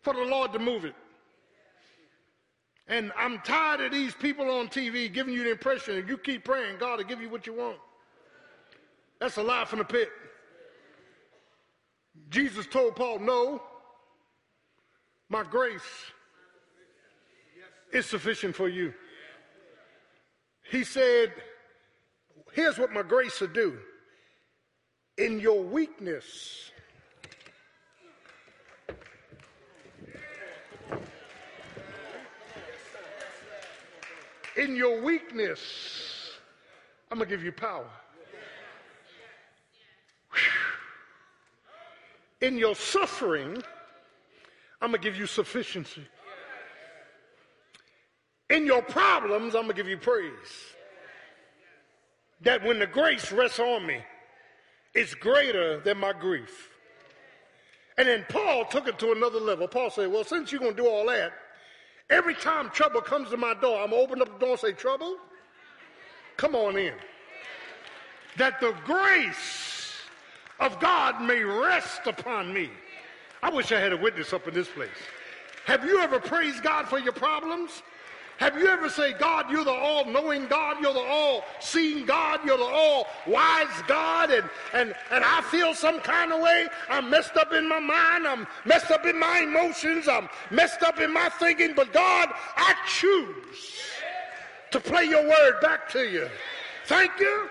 for 0.00 0.14
the 0.14 0.22
Lord 0.22 0.52
to 0.54 0.58
move 0.58 0.84
it. 0.84 0.94
And 2.88 3.12
I'm 3.18 3.38
tired 3.40 3.82
of 3.82 3.92
these 3.92 4.14
people 4.14 4.50
on 4.50 4.68
TV 4.68 5.12
giving 5.12 5.34
you 5.34 5.44
the 5.44 5.50
impression 5.50 5.96
that 5.96 6.08
you 6.08 6.16
keep 6.16 6.44
praying, 6.44 6.78
God 6.78 6.98
will 6.98 7.04
give 7.04 7.20
you 7.20 7.28
what 7.28 7.46
you 7.46 7.52
want. 7.52 7.76
That's 9.20 9.36
a 9.36 9.42
lie 9.42 9.66
from 9.66 9.80
the 9.80 9.84
pit. 9.84 10.08
Jesus 12.30 12.66
told 12.66 12.96
Paul, 12.96 13.18
No, 13.18 13.60
my 15.28 15.42
grace 15.42 15.82
is 17.92 18.06
sufficient 18.06 18.54
for 18.54 18.68
you. 18.68 18.92
He 20.70 20.84
said, 20.84 21.32
Here's 22.52 22.78
what 22.78 22.92
my 22.92 23.02
grace 23.02 23.40
will 23.40 23.48
do. 23.48 23.78
In 25.16 25.40
your 25.40 25.62
weakness, 25.62 26.70
in 34.56 34.76
your 34.76 35.02
weakness, 35.02 36.32
I'm 37.10 37.18
going 37.18 37.28
to 37.28 37.36
give 37.36 37.44
you 37.44 37.52
power. 37.52 37.88
In 42.40 42.56
your 42.56 42.76
suffering, 42.76 43.62
I'm 44.80 44.90
going 44.90 45.00
to 45.00 45.08
give 45.08 45.16
you 45.16 45.26
sufficiency. 45.26 46.06
In 48.50 48.66
your 48.66 48.82
problems, 48.82 49.54
I'm 49.54 49.62
going 49.62 49.68
to 49.68 49.74
give 49.74 49.88
you 49.88 49.98
praise. 49.98 50.32
That 52.42 52.64
when 52.64 52.78
the 52.78 52.86
grace 52.86 53.32
rests 53.32 53.58
on 53.58 53.86
me, 53.86 54.02
it's 54.94 55.14
greater 55.14 55.80
than 55.80 55.98
my 55.98 56.12
grief. 56.12 56.70
And 57.98 58.06
then 58.06 58.24
Paul 58.28 58.64
took 58.64 58.86
it 58.86 58.98
to 59.00 59.12
another 59.12 59.40
level. 59.40 59.66
Paul 59.66 59.90
said, 59.90 60.10
Well, 60.10 60.24
since 60.24 60.52
you're 60.52 60.60
going 60.60 60.76
to 60.76 60.82
do 60.82 60.88
all 60.88 61.06
that, 61.06 61.32
Every 62.10 62.34
time 62.34 62.70
trouble 62.70 63.02
comes 63.02 63.28
to 63.30 63.36
my 63.36 63.54
door, 63.54 63.82
I'm 63.82 63.90
going 63.90 64.00
to 64.00 64.08
open 64.08 64.22
up 64.22 64.32
the 64.32 64.38
door 64.38 64.52
and 64.52 64.60
say, 64.60 64.72
Trouble, 64.72 65.16
come 66.36 66.54
on 66.54 66.76
in. 66.78 66.94
That 68.38 68.60
the 68.60 68.74
grace 68.84 69.92
of 70.58 70.80
God 70.80 71.20
may 71.20 71.42
rest 71.42 72.06
upon 72.06 72.52
me. 72.52 72.70
I 73.42 73.50
wish 73.50 73.72
I 73.72 73.80
had 73.80 73.92
a 73.92 73.96
witness 73.96 74.32
up 74.32 74.48
in 74.48 74.54
this 74.54 74.68
place. 74.68 74.88
Have 75.66 75.84
you 75.84 76.00
ever 76.00 76.18
praised 76.18 76.62
God 76.62 76.88
for 76.88 76.98
your 76.98 77.12
problems? 77.12 77.82
Have 78.38 78.56
you 78.56 78.68
ever 78.68 78.88
said, 78.88 79.18
God, 79.18 79.50
you're 79.50 79.64
the 79.64 79.70
all 79.72 80.04
knowing 80.04 80.46
God, 80.46 80.76
you're 80.80 80.92
the 80.92 81.00
all 81.00 81.42
seeing 81.58 82.06
God, 82.06 82.40
you're 82.44 82.56
the 82.56 82.62
all 82.62 83.06
wise 83.26 83.66
God, 83.88 84.30
and, 84.30 84.48
and, 84.72 84.94
and 85.10 85.24
I 85.24 85.40
feel 85.42 85.74
some 85.74 86.00
kind 86.00 86.32
of 86.32 86.40
way? 86.40 86.68
I'm 86.88 87.10
messed 87.10 87.36
up 87.36 87.52
in 87.52 87.68
my 87.68 87.80
mind, 87.80 88.28
I'm 88.28 88.46
messed 88.64 88.92
up 88.92 89.06
in 89.06 89.18
my 89.18 89.40
emotions, 89.40 90.06
I'm 90.06 90.28
messed 90.52 90.84
up 90.84 91.00
in 91.00 91.12
my 91.12 91.28
thinking, 91.28 91.72
but 91.74 91.92
God, 91.92 92.28
I 92.56 92.74
choose 92.86 93.82
to 94.70 94.78
play 94.78 95.04
your 95.04 95.28
word 95.28 95.60
back 95.60 95.88
to 95.90 96.08
you. 96.08 96.28
Thank 96.86 97.18
you 97.18 97.50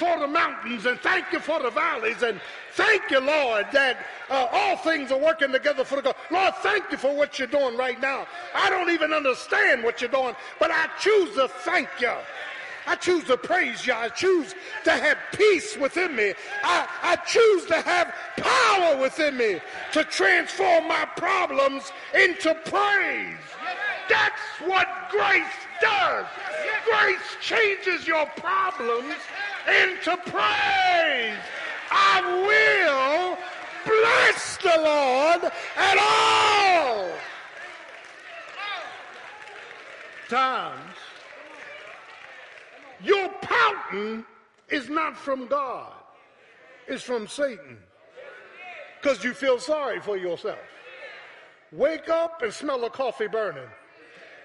for 0.00 0.18
the 0.18 0.26
mountains 0.26 0.86
and 0.86 0.98
thank 1.00 1.30
you 1.30 1.38
for 1.38 1.60
the 1.60 1.68
valleys 1.68 2.22
and 2.22 2.40
thank 2.72 3.10
you, 3.10 3.20
Lord, 3.20 3.66
that 3.70 4.06
uh, 4.30 4.46
all 4.50 4.78
things 4.78 5.12
are 5.12 5.18
working 5.18 5.52
together 5.52 5.84
for 5.84 5.96
the 5.96 6.00
good. 6.02 6.14
Lord, 6.30 6.54
thank 6.62 6.90
you 6.90 6.96
for 6.96 7.14
what 7.14 7.38
you're 7.38 7.46
doing 7.48 7.76
right 7.76 8.00
now. 8.00 8.26
I 8.54 8.70
don't 8.70 8.88
even 8.88 9.12
understand 9.12 9.84
what 9.84 10.00
you're 10.00 10.10
doing, 10.10 10.34
but 10.58 10.70
I 10.70 10.88
choose 10.98 11.34
to 11.34 11.48
thank 11.48 11.90
you. 12.00 12.14
I 12.86 12.96
choose 12.96 13.24
to 13.24 13.36
praise 13.36 13.86
you. 13.86 13.92
I 13.92 14.08
choose 14.08 14.54
to 14.84 14.90
have 14.90 15.18
peace 15.34 15.76
within 15.76 16.16
me. 16.16 16.32
I, 16.64 16.88
I 17.02 17.16
choose 17.16 17.66
to 17.66 17.82
have 17.82 18.14
power 18.38 18.96
within 19.02 19.36
me 19.36 19.60
to 19.92 20.02
transform 20.04 20.88
my 20.88 21.04
problems 21.14 21.92
into 22.14 22.54
praise. 22.64 23.36
That's 24.08 24.40
what 24.64 24.88
grace 25.10 25.44
does. 25.82 26.24
Grace 26.86 27.36
changes 27.42 28.06
your 28.06 28.24
problems 28.36 29.14
into 29.68 30.16
praise. 30.30 31.38
I 31.90 32.20
will 32.46 33.38
bless 33.84 34.56
the 34.58 34.80
Lord 34.82 35.52
at 35.76 35.98
all 35.98 37.10
times. 40.28 40.96
Your 43.02 43.28
pouting 43.42 44.24
is 44.68 44.88
not 44.88 45.16
from 45.16 45.46
God, 45.46 45.92
it's 46.86 47.02
from 47.02 47.26
Satan 47.26 47.78
because 49.00 49.24
you 49.24 49.32
feel 49.32 49.58
sorry 49.58 50.00
for 50.00 50.16
yourself. 50.16 50.58
Wake 51.72 52.08
up 52.08 52.42
and 52.42 52.52
smell 52.52 52.80
the 52.80 52.90
coffee 52.90 53.28
burning 53.28 53.68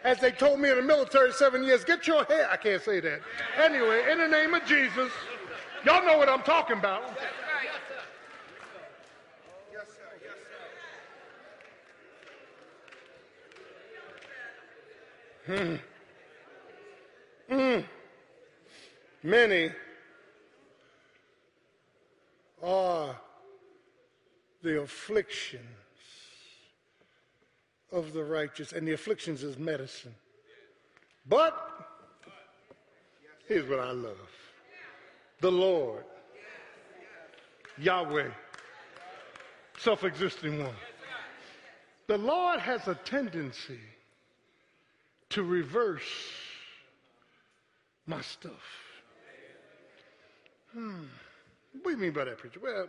as 0.05 0.19
they 0.19 0.31
told 0.31 0.59
me 0.59 0.69
in 0.69 0.75
the 0.77 0.83
military 0.83 1.31
seven 1.33 1.63
years, 1.63 1.83
get 1.83 2.05
your 2.05 2.23
hair. 2.25 2.47
I 2.49 2.57
can't 2.57 2.81
say 2.81 2.99
that. 2.99 3.21
Anyway, 3.57 4.03
in 4.11 4.19
the 4.19 4.27
name 4.27 4.53
of 4.53 4.63
Jesus, 4.65 5.11
y'all 5.83 6.05
know 6.05 6.19
what 6.19 6.29
I'm 6.29 6.43
talking 6.43 6.77
about. 6.77 7.01
Yes, 9.73 9.87
sir. 9.87 10.11
Yes, 15.47 15.55
sir. 15.57 15.79
Hmm. 17.49 17.55
Hmm. 17.55 17.81
Many 19.23 19.71
are 22.61 23.19
the 24.61 24.81
afflictions 24.81 25.84
of 27.91 28.13
the 28.13 28.23
righteous, 28.23 28.71
and 28.71 28.87
the 28.87 28.93
afflictions 28.93 29.43
is 29.43 29.57
medicine. 29.57 30.15
But 31.27 31.55
here's 33.47 33.67
what 33.69 33.79
I 33.79 33.91
love 33.91 34.17
the 35.41 35.51
Lord, 35.51 36.03
Yahweh, 37.77 38.29
self 39.77 40.03
existing 40.03 40.63
one. 40.63 40.75
The 42.07 42.17
Lord 42.17 42.59
has 42.59 42.87
a 42.87 42.95
tendency 42.95 43.79
to 45.29 45.43
reverse 45.43 46.03
my 48.05 48.21
stuff. 48.21 48.51
Hmm. 50.71 51.05
What 51.81 51.83
do 51.83 51.89
you 51.91 51.97
mean 51.97 52.11
by 52.11 52.25
that, 52.25 52.37
preacher? 52.37 52.59
Well, 52.61 52.87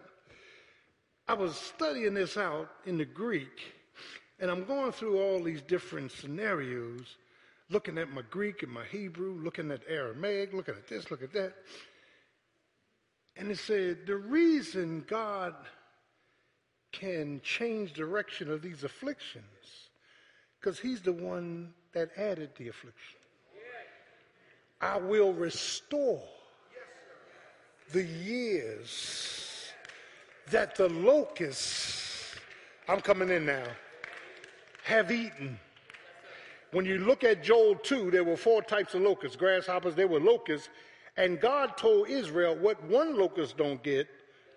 I 1.28 1.34
was 1.34 1.56
studying 1.56 2.14
this 2.14 2.36
out 2.36 2.68
in 2.84 2.98
the 2.98 3.04
Greek 3.04 3.74
and 4.38 4.50
I'm 4.50 4.64
going 4.64 4.92
through 4.92 5.20
all 5.20 5.42
these 5.42 5.62
different 5.62 6.12
scenarios, 6.12 7.16
looking 7.70 7.98
at 7.98 8.12
my 8.12 8.22
Greek 8.30 8.62
and 8.62 8.72
my 8.72 8.84
Hebrew, 8.84 9.40
looking 9.42 9.70
at 9.70 9.82
Aramaic, 9.88 10.52
looking 10.52 10.74
at 10.74 10.86
this, 10.86 11.10
look 11.10 11.22
at 11.22 11.32
that. 11.32 11.54
And 13.36 13.50
it 13.50 13.58
said, 13.58 14.06
the 14.06 14.16
reason 14.16 15.04
God 15.06 15.54
can 16.92 17.40
change 17.42 17.92
direction 17.92 18.50
of 18.50 18.62
these 18.62 18.84
afflictions, 18.84 19.44
because 20.60 20.78
he's 20.78 21.02
the 21.02 21.12
one 21.12 21.74
that 21.92 22.10
added 22.16 22.50
the 22.56 22.68
affliction. 22.68 23.18
I 24.80 24.98
will 24.98 25.32
restore 25.32 26.22
the 27.92 28.04
years 28.04 29.70
that 30.50 30.76
the 30.76 30.88
locusts, 30.88 32.34
I'm 32.88 33.00
coming 33.00 33.30
in 33.30 33.46
now, 33.46 33.64
have 34.86 35.10
eaten. 35.10 35.58
When 36.70 36.84
you 36.84 36.98
look 36.98 37.24
at 37.24 37.42
Joel 37.42 37.74
2, 37.74 38.12
there 38.12 38.22
were 38.22 38.36
four 38.36 38.62
types 38.62 38.94
of 38.94 39.02
locusts 39.02 39.36
grasshoppers, 39.36 39.96
there 39.96 40.06
were 40.06 40.20
locusts. 40.20 40.68
And 41.16 41.40
God 41.40 41.76
told 41.76 42.08
Israel 42.08 42.54
what 42.54 42.82
one 42.84 43.18
locust 43.18 43.56
don't 43.56 43.82
get, 43.82 44.06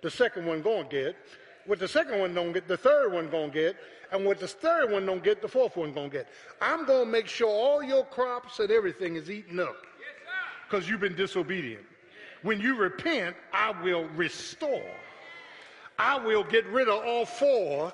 the 0.03 0.11
second 0.11 0.45
one 0.45 0.61
gonna 0.61 0.83
get. 0.83 1.15
What 1.65 1.79
the 1.79 1.87
second 1.87 2.19
one 2.19 2.35
don't 2.35 2.51
get, 2.51 2.67
the 2.67 2.77
third 2.77 3.11
one 3.11 3.29
gonna 3.29 3.49
get. 3.49 3.75
And 4.11 4.23
what 4.23 4.39
the 4.39 4.47
third 4.47 4.91
one 4.91 5.05
don't 5.05 5.23
get, 5.23 5.41
the 5.41 5.47
fourth 5.47 5.75
one 5.75 5.93
gonna 5.93 6.09
get. 6.09 6.27
I'm 6.61 6.85
gonna 6.85 7.09
make 7.09 7.27
sure 7.27 7.49
all 7.49 7.81
your 7.81 8.05
crops 8.05 8.59
and 8.59 8.69
everything 8.69 9.15
is 9.15 9.31
eaten 9.31 9.59
up. 9.59 9.77
Because 10.69 10.87
you've 10.87 11.01
been 11.01 11.15
disobedient. 11.15 11.85
When 12.43 12.59
you 12.59 12.75
repent, 12.75 13.35
I 13.51 13.71
will 13.81 14.05
restore. 14.09 14.91
I 15.97 16.17
will 16.23 16.43
get 16.43 16.65
rid 16.67 16.87
of 16.87 17.03
all 17.03 17.25
four 17.25 17.91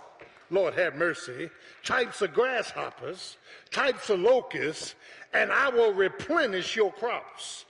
Lord 0.49 0.73
have 0.75 0.95
mercy, 0.95 1.49
types 1.83 2.21
of 2.21 2.33
grasshoppers, 2.33 3.37
types 3.71 4.09
of 4.09 4.19
locusts, 4.19 4.95
and 5.33 5.51
I 5.51 5.69
will 5.69 5.93
replenish 5.93 6.75
your 6.75 6.91
crops. 6.93 7.65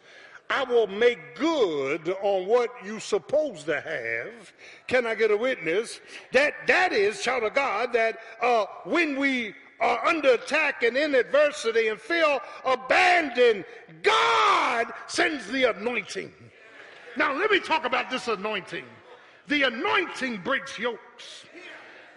I 0.49 0.63
will 0.63 0.87
make 0.87 1.35
good 1.35 2.09
on 2.21 2.45
what 2.45 2.69
you 2.85 2.99
supposed 2.99 3.65
to 3.65 3.81
have. 3.81 4.53
Can 4.87 5.07
I 5.07 5.15
get 5.15 5.31
a 5.31 5.37
witness? 5.37 5.99
That 6.33 6.53
that 6.67 6.93
is, 6.93 7.21
child 7.21 7.43
of 7.43 7.55
God, 7.55 7.93
that 7.93 8.19
uh, 8.41 8.65
when 8.83 9.17
we 9.17 9.55
are 9.79 10.05
under 10.05 10.33
attack 10.33 10.83
and 10.83 10.95
in 10.95 11.15
adversity 11.15 11.87
and 11.87 11.99
feel 11.99 12.39
abandoned, 12.63 13.65
God 14.03 14.93
sends 15.07 15.47
the 15.47 15.75
anointing. 15.75 16.31
Now 17.17 17.33
let 17.33 17.49
me 17.49 17.59
talk 17.59 17.85
about 17.85 18.09
this 18.09 18.27
anointing. 18.27 18.85
The 19.47 19.63
anointing 19.63 20.41
breaks 20.43 20.77
yokes. 20.77 21.45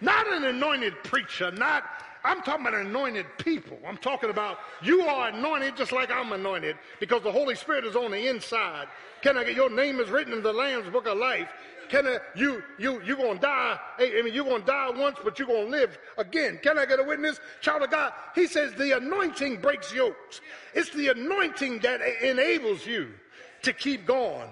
Not 0.01 0.31
an 0.31 0.45
anointed 0.45 1.03
preacher, 1.03 1.51
not, 1.51 1.83
I'm 2.23 2.41
talking 2.41 2.65
about 2.65 2.79
anointed 2.79 3.25
people. 3.37 3.77
I'm 3.87 3.97
talking 3.97 4.29
about 4.29 4.59
you 4.81 5.01
are 5.01 5.29
anointed 5.29 5.75
just 5.77 5.91
like 5.91 6.11
I'm 6.11 6.31
anointed 6.31 6.77
because 6.99 7.23
the 7.23 7.31
Holy 7.31 7.55
Spirit 7.55 7.85
is 7.85 7.95
on 7.95 8.11
the 8.11 8.27
inside. 8.27 8.87
Can 9.21 9.37
I 9.37 9.43
get 9.43 9.55
your 9.55 9.69
name 9.69 9.99
is 9.99 10.09
written 10.09 10.33
in 10.33 10.41
the 10.41 10.53
Lamb's 10.53 10.89
book 10.89 11.07
of 11.07 11.17
life? 11.17 11.49
Can 11.89 12.05
I, 12.05 12.19
you, 12.35 12.63
you, 12.77 13.01
you're 13.03 13.17
going 13.17 13.35
to 13.35 13.41
die. 13.41 13.79
I 13.97 14.21
mean, 14.23 14.33
you're 14.33 14.45
going 14.45 14.61
to 14.61 14.67
die 14.67 14.91
once, 14.91 15.17
but 15.23 15.39
you're 15.39 15.47
going 15.47 15.65
to 15.65 15.71
live 15.71 15.97
again. 16.17 16.59
Can 16.61 16.77
I 16.77 16.85
get 16.85 16.99
a 16.99 17.03
witness? 17.03 17.39
Child 17.61 17.83
of 17.83 17.91
God, 17.91 18.13
he 18.35 18.45
says 18.45 18.73
the 18.75 18.95
anointing 18.95 19.59
breaks 19.59 19.91
yokes. 19.91 20.39
It's 20.73 20.91
the 20.91 21.07
anointing 21.07 21.79
that 21.79 22.01
enables 22.21 22.85
you 22.85 23.09
to 23.63 23.73
keep 23.73 24.05
going. 24.05 24.49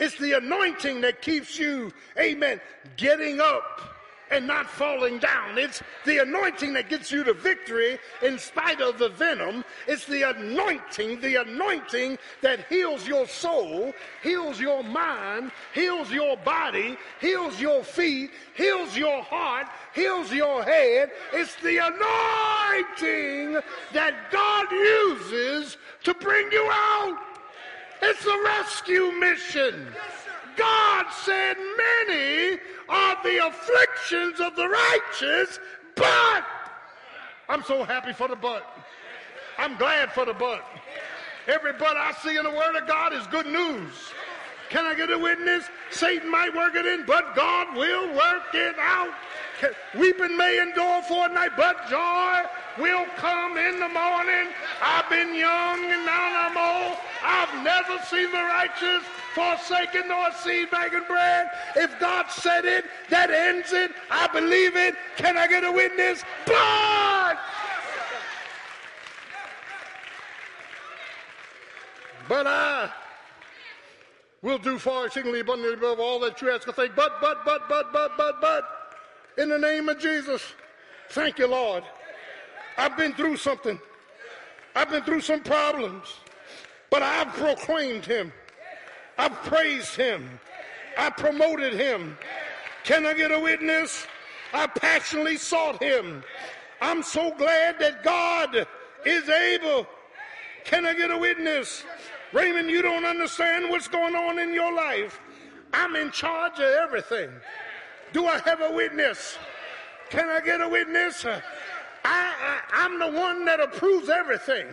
It's 0.00 0.18
the 0.18 0.32
anointing 0.32 1.02
that 1.02 1.22
keeps 1.22 1.58
you, 1.58 1.92
amen, 2.18 2.60
getting 2.96 3.40
up 3.40 3.91
and 4.32 4.46
not 4.46 4.68
falling 4.68 5.18
down. 5.18 5.58
It's 5.58 5.82
the 6.06 6.22
anointing 6.22 6.72
that 6.72 6.88
gets 6.88 7.12
you 7.12 7.22
to 7.24 7.34
victory 7.34 7.98
in 8.22 8.38
spite 8.38 8.80
of 8.80 8.98
the 8.98 9.10
venom. 9.10 9.64
It's 9.86 10.06
the 10.06 10.28
anointing, 10.30 11.20
the 11.20 11.42
anointing 11.42 12.18
that 12.40 12.66
heals 12.68 13.06
your 13.06 13.28
soul, 13.28 13.92
heals 14.22 14.58
your 14.58 14.82
mind, 14.82 15.52
heals 15.74 16.10
your 16.10 16.36
body, 16.38 16.96
heals 17.20 17.60
your 17.60 17.84
feet, 17.84 18.30
heals 18.54 18.96
your 18.96 19.22
heart, 19.22 19.66
heals 19.94 20.32
your 20.32 20.62
head. 20.62 21.10
It's 21.32 21.54
the 21.56 21.78
anointing 21.78 23.60
that 23.92 24.30
God 24.30 24.70
uses 24.72 25.76
to 26.04 26.14
bring 26.14 26.50
you 26.50 26.68
out. 26.72 27.18
It's 28.00 28.26
a 28.26 28.42
rescue 28.44 29.12
mission. 29.12 29.88
God 30.56 31.06
said, 31.24 31.56
Many 32.06 32.58
are 32.92 33.16
the 33.22 33.46
afflictions 33.46 34.38
of 34.38 34.54
the 34.54 34.68
righteous, 34.68 35.58
but 35.96 36.44
I'm 37.48 37.64
so 37.64 37.84
happy 37.84 38.12
for 38.12 38.28
the 38.28 38.36
but. 38.36 38.66
I'm 39.58 39.76
glad 39.76 40.12
for 40.12 40.26
the 40.26 40.34
but. 40.34 40.62
Every 41.48 41.72
but 41.72 41.96
I 41.96 42.12
see 42.22 42.36
in 42.36 42.44
the 42.44 42.50
Word 42.50 42.76
of 42.76 42.86
God 42.86 43.14
is 43.14 43.26
good 43.28 43.46
news. 43.46 43.92
Can 44.68 44.84
I 44.86 44.94
get 44.94 45.10
a 45.10 45.18
witness? 45.18 45.64
Satan 45.90 46.30
might 46.30 46.54
work 46.54 46.74
it 46.74 46.86
in, 46.86 47.04
but 47.06 47.34
God 47.34 47.76
will 47.76 48.08
work 48.14 48.54
it 48.54 48.76
out. 48.78 49.12
Weeping 49.94 50.36
may 50.36 50.60
endure 50.60 51.02
for 51.02 51.26
a 51.26 51.32
night, 51.32 51.52
but 51.56 51.88
joy 51.88 52.42
will 52.78 53.06
come 53.16 53.56
in 53.56 53.78
the 53.80 53.88
morning. 53.88 54.48
I've 54.80 55.08
been 55.08 55.34
young 55.34 55.84
and 55.84 56.06
now 56.06 56.48
I'm 56.48 56.56
old. 56.56 56.98
I've 57.22 57.64
never 57.64 58.02
seen 58.06 58.30
the 58.30 58.38
righteous 58.38 59.02
forsaken 59.34 60.08
nor 60.08 60.30
seed 60.42 60.70
begging 60.70 61.04
bread. 61.06 61.50
If 61.76 61.98
God 62.00 62.26
said 62.30 62.64
it, 62.64 62.84
that 63.10 63.30
ends 63.30 63.72
it. 63.72 63.92
I 64.10 64.26
believe 64.28 64.76
it. 64.76 64.94
Can 65.16 65.36
I 65.36 65.46
get 65.46 65.64
a 65.64 65.72
witness? 65.72 66.22
Blood! 66.46 67.38
But 72.28 72.46
I 72.46 72.90
will 74.42 74.58
do 74.58 74.78
far 74.78 75.06
exceedingly 75.06 75.40
abundantly 75.40 75.74
above 75.74 76.00
all 76.00 76.18
that 76.20 76.40
you 76.40 76.50
ask 76.50 76.66
or 76.66 76.72
think. 76.72 76.94
But, 76.94 77.20
but, 77.20 77.44
but, 77.44 77.68
but, 77.68 77.92
but, 77.92 78.16
but, 78.16 78.40
but, 78.40 78.64
in 79.38 79.48
the 79.48 79.58
name 79.58 79.88
of 79.88 79.98
Jesus, 79.98 80.42
thank 81.10 81.38
you, 81.38 81.46
Lord. 81.46 81.84
I've 82.76 82.96
been 82.96 83.14
through 83.14 83.36
something. 83.36 83.78
I've 84.74 84.90
been 84.90 85.02
through 85.02 85.20
some 85.20 85.40
problems, 85.40 86.16
but 86.90 87.02
I've 87.02 87.28
proclaimed 87.34 88.06
him. 88.06 88.32
I've 89.18 89.34
praised 89.44 89.94
him. 89.94 90.40
I 90.96 91.10
promoted 91.10 91.74
him. 91.74 92.16
Can 92.84 93.06
I 93.06 93.14
get 93.14 93.30
a 93.30 93.38
witness? 93.38 94.06
I 94.52 94.66
passionately 94.66 95.36
sought 95.36 95.82
him. 95.82 96.24
I'm 96.80 97.02
so 97.02 97.34
glad 97.36 97.78
that 97.78 98.02
God 98.02 98.66
is 99.04 99.28
able. 99.28 99.86
Can 100.64 100.86
I 100.86 100.94
get 100.94 101.10
a 101.10 101.18
witness? 101.18 101.84
Raymond, 102.32 102.70
you 102.70 102.82
don't 102.82 103.04
understand 103.04 103.68
what's 103.68 103.88
going 103.88 104.14
on 104.14 104.38
in 104.38 104.54
your 104.54 104.72
life. 104.72 105.20
I'm 105.72 105.96
in 105.96 106.10
charge 106.10 106.58
of 106.58 106.64
everything. 106.64 107.30
Do 108.12 108.26
I 108.26 108.38
have 108.40 108.60
a 108.60 108.72
witness? 108.72 109.38
Can 110.10 110.28
I 110.28 110.40
get 110.40 110.60
a 110.60 110.68
witness? 110.68 111.24
I, 112.04 112.34
I, 112.40 112.84
I'm 112.84 112.98
the 112.98 113.18
one 113.18 113.44
that 113.44 113.60
approves 113.60 114.08
everything. 114.08 114.66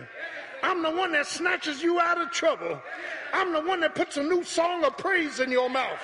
I'm 0.62 0.82
the 0.82 0.90
one 0.90 1.12
that 1.12 1.26
snatches 1.26 1.82
you 1.82 2.00
out 2.00 2.20
of 2.20 2.30
trouble. 2.30 2.80
I'm 3.32 3.52
the 3.52 3.60
one 3.60 3.80
that 3.80 3.94
puts 3.94 4.16
a 4.16 4.22
new 4.22 4.44
song 4.44 4.84
of 4.84 4.96
praise 4.96 5.40
in 5.40 5.50
your 5.50 5.70
mouth. 5.70 6.00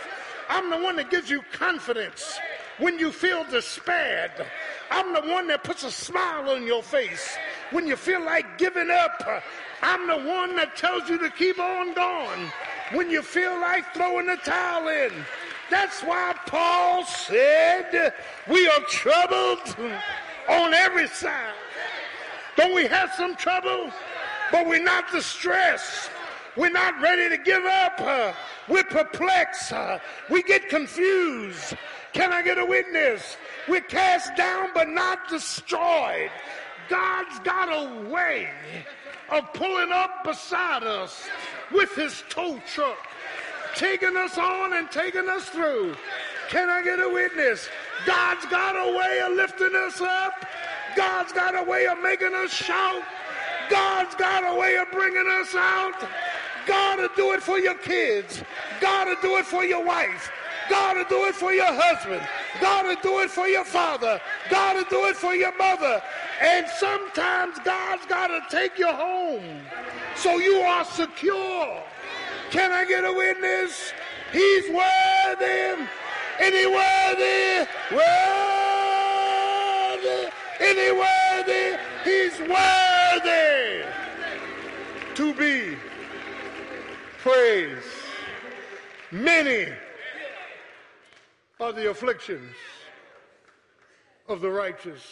I'm 0.49 0.71
the 0.71 0.79
one 0.79 0.97
that 0.97 1.11
gives 1.11 1.29
you 1.29 1.43
confidence 1.53 2.39
when 2.79 2.99
you 2.99 3.11
feel 3.11 3.45
despaired. 3.51 4.33
I'm 4.91 5.13
the 5.13 5.33
one 5.33 5.49
that 5.49 5.65
puts 5.65 5.83
a 5.83 5.91
smile 5.91 6.51
on 6.51 6.67
your 6.67 6.83
face 6.83 7.37
when 7.71 7.87
you 7.87 7.97
feel 7.97 8.25
like 8.25 8.59
giving 8.59 8.91
up. 8.91 9.23
I'm 9.83 10.07
the 10.07 10.31
one 10.31 10.57
that 10.57 10.77
tells 10.77 11.09
you 11.09 11.19
to 11.19 11.31
keep 11.31 11.59
on 11.59 11.95
going 11.95 12.51
when 12.93 13.11
you 13.11 13.23
feel 13.23 13.61
like 13.61 13.93
throwing 13.95 14.27
the 14.27 14.37
towel 14.37 14.89
in. 14.89 15.13
That's 15.69 16.03
why 16.03 16.35
Paul 16.47 17.05
said, 17.05 18.15
We 18.49 18.69
are 18.69 18.81
troubled 18.89 19.77
on 20.49 20.75
every 20.75 21.09
side. 21.09 21.55
Don't 22.57 22.75
we 22.75 22.87
have 22.87 23.13
some 23.15 23.37
trouble? 23.37 23.91
But 24.51 24.67
we're 24.67 24.83
not 24.83 25.11
distressed. 25.11 26.11
We're 26.57 26.71
not 26.71 27.01
ready 27.03 27.29
to 27.37 27.43
give 27.43 27.65
up. 27.65 28.35
We're 28.69 28.85
perplexed. 28.85 29.73
We 30.31 30.43
get 30.43 30.69
confused. 30.69 31.77
Can 32.13 32.33
I 32.33 32.43
get 32.43 32.57
a 32.57 32.65
witness? 32.65 33.37
We're 33.69 33.83
cast 33.83 34.37
down 34.37 34.71
but 34.73 34.89
not 34.89 35.29
destroyed. 35.29 36.31
God's 36.89 37.39
got 37.41 37.69
a 37.69 38.09
way 38.09 38.49
of 39.29 39.53
pulling 39.53 39.93
up 39.93 40.25
beside 40.25 40.85
us 40.85 41.29
with 41.73 41.95
his 41.95 42.23
tow 42.31 42.59
truck, 42.73 42.97
taking 43.75 44.17
us 44.17 44.39
on 44.39 44.73
and 44.73 44.91
taking 44.91 45.29
us 45.29 45.49
through. 45.51 45.97
Can 46.49 46.71
I 46.71 46.83
get 46.83 47.01
a 47.01 47.09
witness? 47.09 47.69
God's 48.07 48.47
got 48.47 48.77
a 48.77 48.97
way 48.97 49.21
of 49.21 49.33
lifting 49.33 49.75
us 49.75 50.01
up. 50.01 50.33
God's 50.97 51.33
got 51.33 51.57
a 51.57 51.63
way 51.63 51.87
of 51.87 52.01
making 52.03 52.35
us 52.35 52.53
shout. 52.53 53.03
God's 53.69 54.15
got 54.15 54.45
a 54.45 54.59
way 54.59 54.77
of 54.77 54.91
bringing 54.91 55.27
us 55.41 55.55
out. 55.55 56.09
God 56.67 57.01
will 57.01 57.09
do 57.17 57.33
it 57.33 57.43
for 57.43 57.59
your 57.59 57.75
kids. 57.75 58.43
God 58.81 59.09
will 59.09 59.21
do 59.23 59.37
it 59.39 59.47
for 59.47 59.65
your 59.65 59.85
wife. 59.85 60.31
God 60.69 60.97
will 60.97 61.05
do 61.05 61.27
it 61.27 61.35
for 61.35 61.53
your 61.53 61.73
husband. 61.73 62.27
God 62.61 62.87
will 62.87 63.01
do 63.03 63.21
it 63.21 63.31
for 63.31 63.49
your 63.49 63.65
father. 63.65 64.21
God 64.51 64.77
will 64.77 64.85
do 64.85 65.07
it 65.07 65.17
for 65.17 65.35
your 65.35 65.57
mother. 65.57 66.03
And 66.41 66.67
sometimes 66.69 67.59
God's 67.65 68.07
got 68.07 68.29
to 68.29 68.41
take 68.51 68.79
you 68.79 68.89
home 68.89 69.61
so 70.17 70.39
you 70.39 70.57
are 70.57 70.85
secure. 70.85 71.83
Can 72.51 72.73
I 72.73 72.85
get 72.85 73.05
a 73.05 73.13
witness? 73.13 73.93
He's 74.33 74.69
worthy. 74.71 75.87
Any 76.39 76.67
worthy? 76.67 77.67
Worthy. 77.91 78.21
Any 80.61 80.93
worthy? 80.93 81.77
He's 82.05 82.39
worthy 82.41 83.85
to 85.15 85.35
be 85.35 85.77
praised. 87.19 87.87
Many 89.11 89.73
are 91.59 91.73
the 91.73 91.91
afflictions 91.91 92.55
of 94.29 94.41
the 94.41 94.51
righteous, 94.51 95.03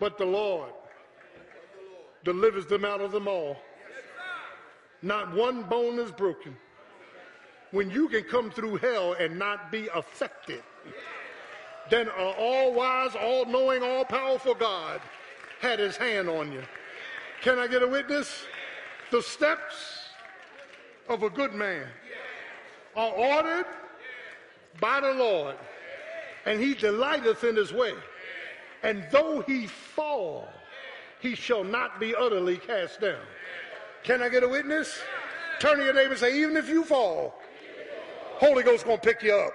but 0.00 0.18
the 0.18 0.24
Lord 0.24 0.72
delivers 2.24 2.66
them 2.66 2.84
out 2.84 3.00
of 3.00 3.12
them 3.12 3.28
all. 3.28 3.56
Not 5.02 5.32
one 5.34 5.62
bone 5.62 5.98
is 5.98 6.10
broken. 6.10 6.56
When 7.72 7.90
you 7.90 8.08
can 8.08 8.24
come 8.24 8.50
through 8.50 8.76
hell 8.76 9.14
and 9.14 9.38
not 9.38 9.70
be 9.70 9.88
affected, 9.94 10.62
then 11.90 12.08
an 12.08 12.34
all 12.38 12.72
wise, 12.74 13.14
all 13.14 13.44
knowing, 13.44 13.82
all 13.82 14.04
powerful 14.04 14.54
God 14.54 15.00
had 15.60 15.78
his 15.78 15.96
hand 15.96 16.28
on 16.28 16.52
you. 16.52 16.62
Can 17.42 17.58
I 17.58 17.66
get 17.66 17.82
a 17.82 17.86
witness? 17.86 18.44
The 19.10 19.22
steps 19.22 20.08
of 21.08 21.22
a 21.22 21.30
good 21.30 21.54
man 21.54 21.86
are 22.96 23.12
ordered 23.12 23.66
by 24.80 25.00
the 25.00 25.12
Lord, 25.12 25.56
and 26.44 26.60
he 26.60 26.74
delighteth 26.74 27.44
in 27.44 27.56
his 27.56 27.72
way. 27.72 27.94
And 28.82 29.06
though 29.10 29.40
he 29.40 29.66
fall, 29.66 30.48
he 31.20 31.34
shall 31.34 31.64
not 31.64 31.98
be 31.98 32.14
utterly 32.14 32.56
cast 32.56 33.00
down. 33.00 33.20
Can 34.02 34.22
I 34.22 34.28
get 34.28 34.42
a 34.42 34.48
witness? 34.48 34.98
Turn 35.58 35.78
to 35.78 35.84
your 35.84 35.94
neighbor 35.94 36.10
and 36.10 36.20
say, 36.20 36.38
even 36.38 36.56
if 36.56 36.68
you 36.68 36.84
fall, 36.84 37.40
Holy 38.38 38.62
Ghost 38.62 38.84
gonna 38.84 38.98
pick 38.98 39.22
you 39.22 39.34
up. 39.34 39.52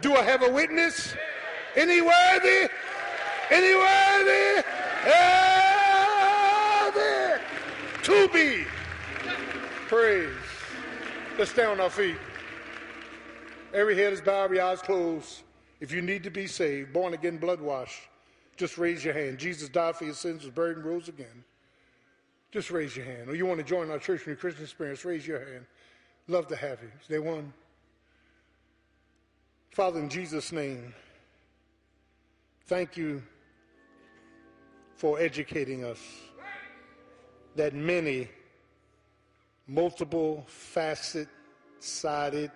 Do 0.00 0.14
I 0.14 0.22
have 0.22 0.42
a 0.42 0.50
witness? 0.50 1.14
Any 1.76 2.00
worthy? 2.00 2.68
Any 3.50 3.74
worthy? 3.74 4.62
Worthy 5.04 5.58
to 8.08 8.28
be 8.28 8.64
Praise. 9.86 10.28
Let's 11.38 11.50
stay 11.50 11.64
on 11.64 11.78
our 11.80 11.90
feet. 11.90 12.16
Every 13.72 13.96
head 13.96 14.12
is 14.12 14.20
bowed, 14.20 14.44
every 14.44 14.60
eyes 14.60 14.80
closed. 14.80 15.42
If 15.80 15.92
you 15.92 16.02
need 16.02 16.22
to 16.24 16.30
be 16.30 16.46
saved, 16.46 16.92
born 16.92 17.14
again, 17.14 17.36
blood 17.38 17.60
washed, 17.60 18.00
just 18.56 18.76
raise 18.76 19.04
your 19.04 19.14
hand. 19.14 19.38
Jesus 19.38 19.68
died 19.68 19.96
for 19.96 20.04
your 20.04 20.14
sins, 20.14 20.44
was 20.44 20.52
buried, 20.52 20.76
and 20.76 20.84
rose 20.84 21.08
again. 21.08 21.44
Just 22.50 22.70
raise 22.70 22.96
your 22.96 23.06
hand. 23.06 23.28
Or 23.28 23.34
you 23.34 23.46
want 23.46 23.60
to 23.60 23.64
join 23.64 23.90
our 23.90 23.98
church 23.98 24.26
in 24.26 24.32
the 24.32 24.36
Christian 24.36 24.64
experience, 24.64 25.04
raise 25.04 25.26
your 25.26 25.38
hand. 25.38 25.64
Love 26.28 26.46
to 26.48 26.56
have 26.56 26.82
you. 26.82 26.90
There 27.08 27.22
one? 27.22 27.52
Father, 29.70 29.98
in 29.98 30.08
Jesus' 30.08 30.52
name, 30.52 30.94
thank 32.66 32.96
you 32.96 33.22
for 34.94 35.18
educating 35.18 35.84
us 35.84 35.98
that 37.56 37.74
many 37.74 38.28
multiple 39.66 40.44
facet 40.48 41.28
sided 41.80 42.50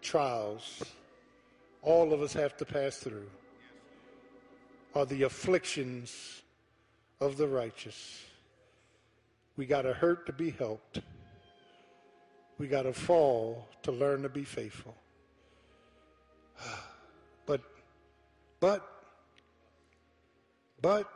trials 0.00 0.82
all 1.86 2.12
of 2.12 2.20
us 2.20 2.32
have 2.32 2.56
to 2.56 2.64
pass 2.64 2.96
through 2.96 3.30
are 4.94 5.06
the 5.06 5.22
afflictions 5.22 6.42
of 7.20 7.36
the 7.36 7.46
righteous. 7.46 8.24
We 9.56 9.66
got 9.66 9.82
to 9.82 9.92
hurt 9.92 10.26
to 10.26 10.32
be 10.32 10.50
helped. 10.50 11.00
We 12.58 12.68
got 12.68 12.82
to 12.82 12.92
fall 12.92 13.68
to 13.82 13.92
learn 13.92 14.22
to 14.22 14.28
be 14.28 14.44
faithful. 14.44 14.94
But, 17.46 17.60
but, 18.58 18.84
but, 20.82 21.08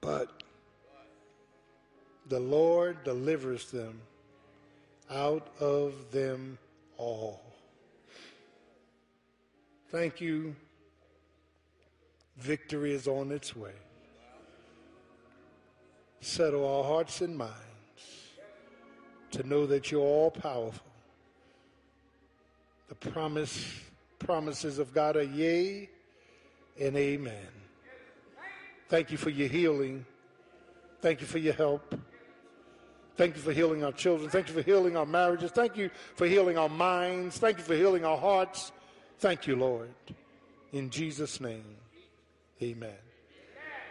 but, 0.00 0.42
the 2.28 2.40
Lord 2.40 3.04
delivers 3.04 3.70
them 3.70 4.00
out 5.08 5.46
of 5.60 6.10
them 6.10 6.58
all. 6.96 7.40
Thank 9.90 10.20
you. 10.20 10.56
Victory 12.36 12.94
is 12.94 13.06
on 13.06 13.30
its 13.30 13.54
way. 13.54 13.74
Settle 16.20 16.66
our 16.66 16.82
hearts 16.82 17.20
and 17.20 17.36
minds 17.38 17.71
to 19.32 19.46
know 19.46 19.66
that 19.66 19.90
you're 19.90 20.00
all 20.00 20.30
powerful. 20.30 20.86
The 22.88 22.94
promise, 23.10 23.80
promises 24.18 24.78
of 24.78 24.94
God 24.94 25.16
are 25.16 25.22
yea 25.22 25.88
and 26.80 26.96
amen. 26.96 27.48
Thank 28.88 29.10
you 29.10 29.16
for 29.16 29.30
your 29.30 29.48
healing. 29.48 30.04
Thank 31.00 31.20
you 31.20 31.26
for 31.26 31.38
your 31.38 31.54
help. 31.54 31.94
Thank 33.16 33.36
you 33.36 33.42
for 33.42 33.52
healing 33.52 33.84
our 33.84 33.92
children. 33.92 34.30
Thank 34.30 34.48
you 34.48 34.54
for 34.54 34.62
healing 34.62 34.96
our 34.96 35.06
marriages. 35.06 35.50
Thank 35.50 35.76
you 35.76 35.90
for 36.14 36.26
healing 36.26 36.56
our 36.56 36.68
minds. 36.68 37.38
Thank 37.38 37.58
you 37.58 37.64
for 37.64 37.74
healing 37.74 38.04
our 38.04 38.16
hearts. 38.16 38.72
Thank 39.18 39.46
you, 39.46 39.56
Lord. 39.56 39.90
In 40.72 40.90
Jesus' 40.90 41.40
name, 41.40 41.64
amen. 42.62 42.96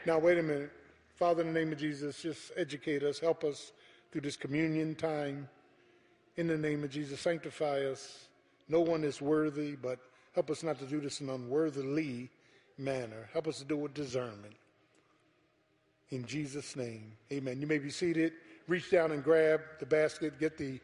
Now, 0.06 0.18
wait 0.20 0.40
a 0.40 0.44
minute. 0.44 0.72
Father, 1.16 1.42
in 1.42 1.54
the 1.54 1.60
name 1.60 1.72
of 1.72 1.78
Jesus, 1.78 2.22
just 2.22 2.52
educate 2.58 3.04
us, 3.04 3.20
help 3.20 3.44
us 3.44 3.72
through 4.12 4.22
this 4.22 4.36
communion 4.36 4.96
time. 4.96 5.48
In 6.38 6.48
the 6.48 6.58
name 6.58 6.84
of 6.84 6.90
Jesus, 6.90 7.20
sanctify 7.20 7.86
us. 7.86 8.26
No 8.68 8.82
one 8.82 9.04
is 9.04 9.22
worthy, 9.22 9.76
but 9.76 10.00
help 10.34 10.50
us 10.50 10.64
not 10.64 10.80
to 10.80 10.86
do 10.86 11.02
this 11.02 11.22
in 11.22 11.30
an 11.30 11.36
unworthily 11.36 12.30
manner. 12.78 13.30
Help 13.34 13.48
us 13.48 13.60
to 13.60 13.66
do 13.66 13.78
it 13.78 13.82
with 13.82 13.94
discernment. 13.94 14.56
In 16.10 16.26
Jesus' 16.26 16.76
name, 16.76 17.14
amen. 17.32 17.62
You 17.62 17.68
may 17.68 17.78
be 17.78 17.90
seated. 17.90 18.34
Reach 18.68 18.92
down 18.92 19.12
and 19.12 19.24
grab 19.24 19.62
the 19.80 19.86
basket, 19.86 20.40
get 20.40 20.58
the 20.58 20.80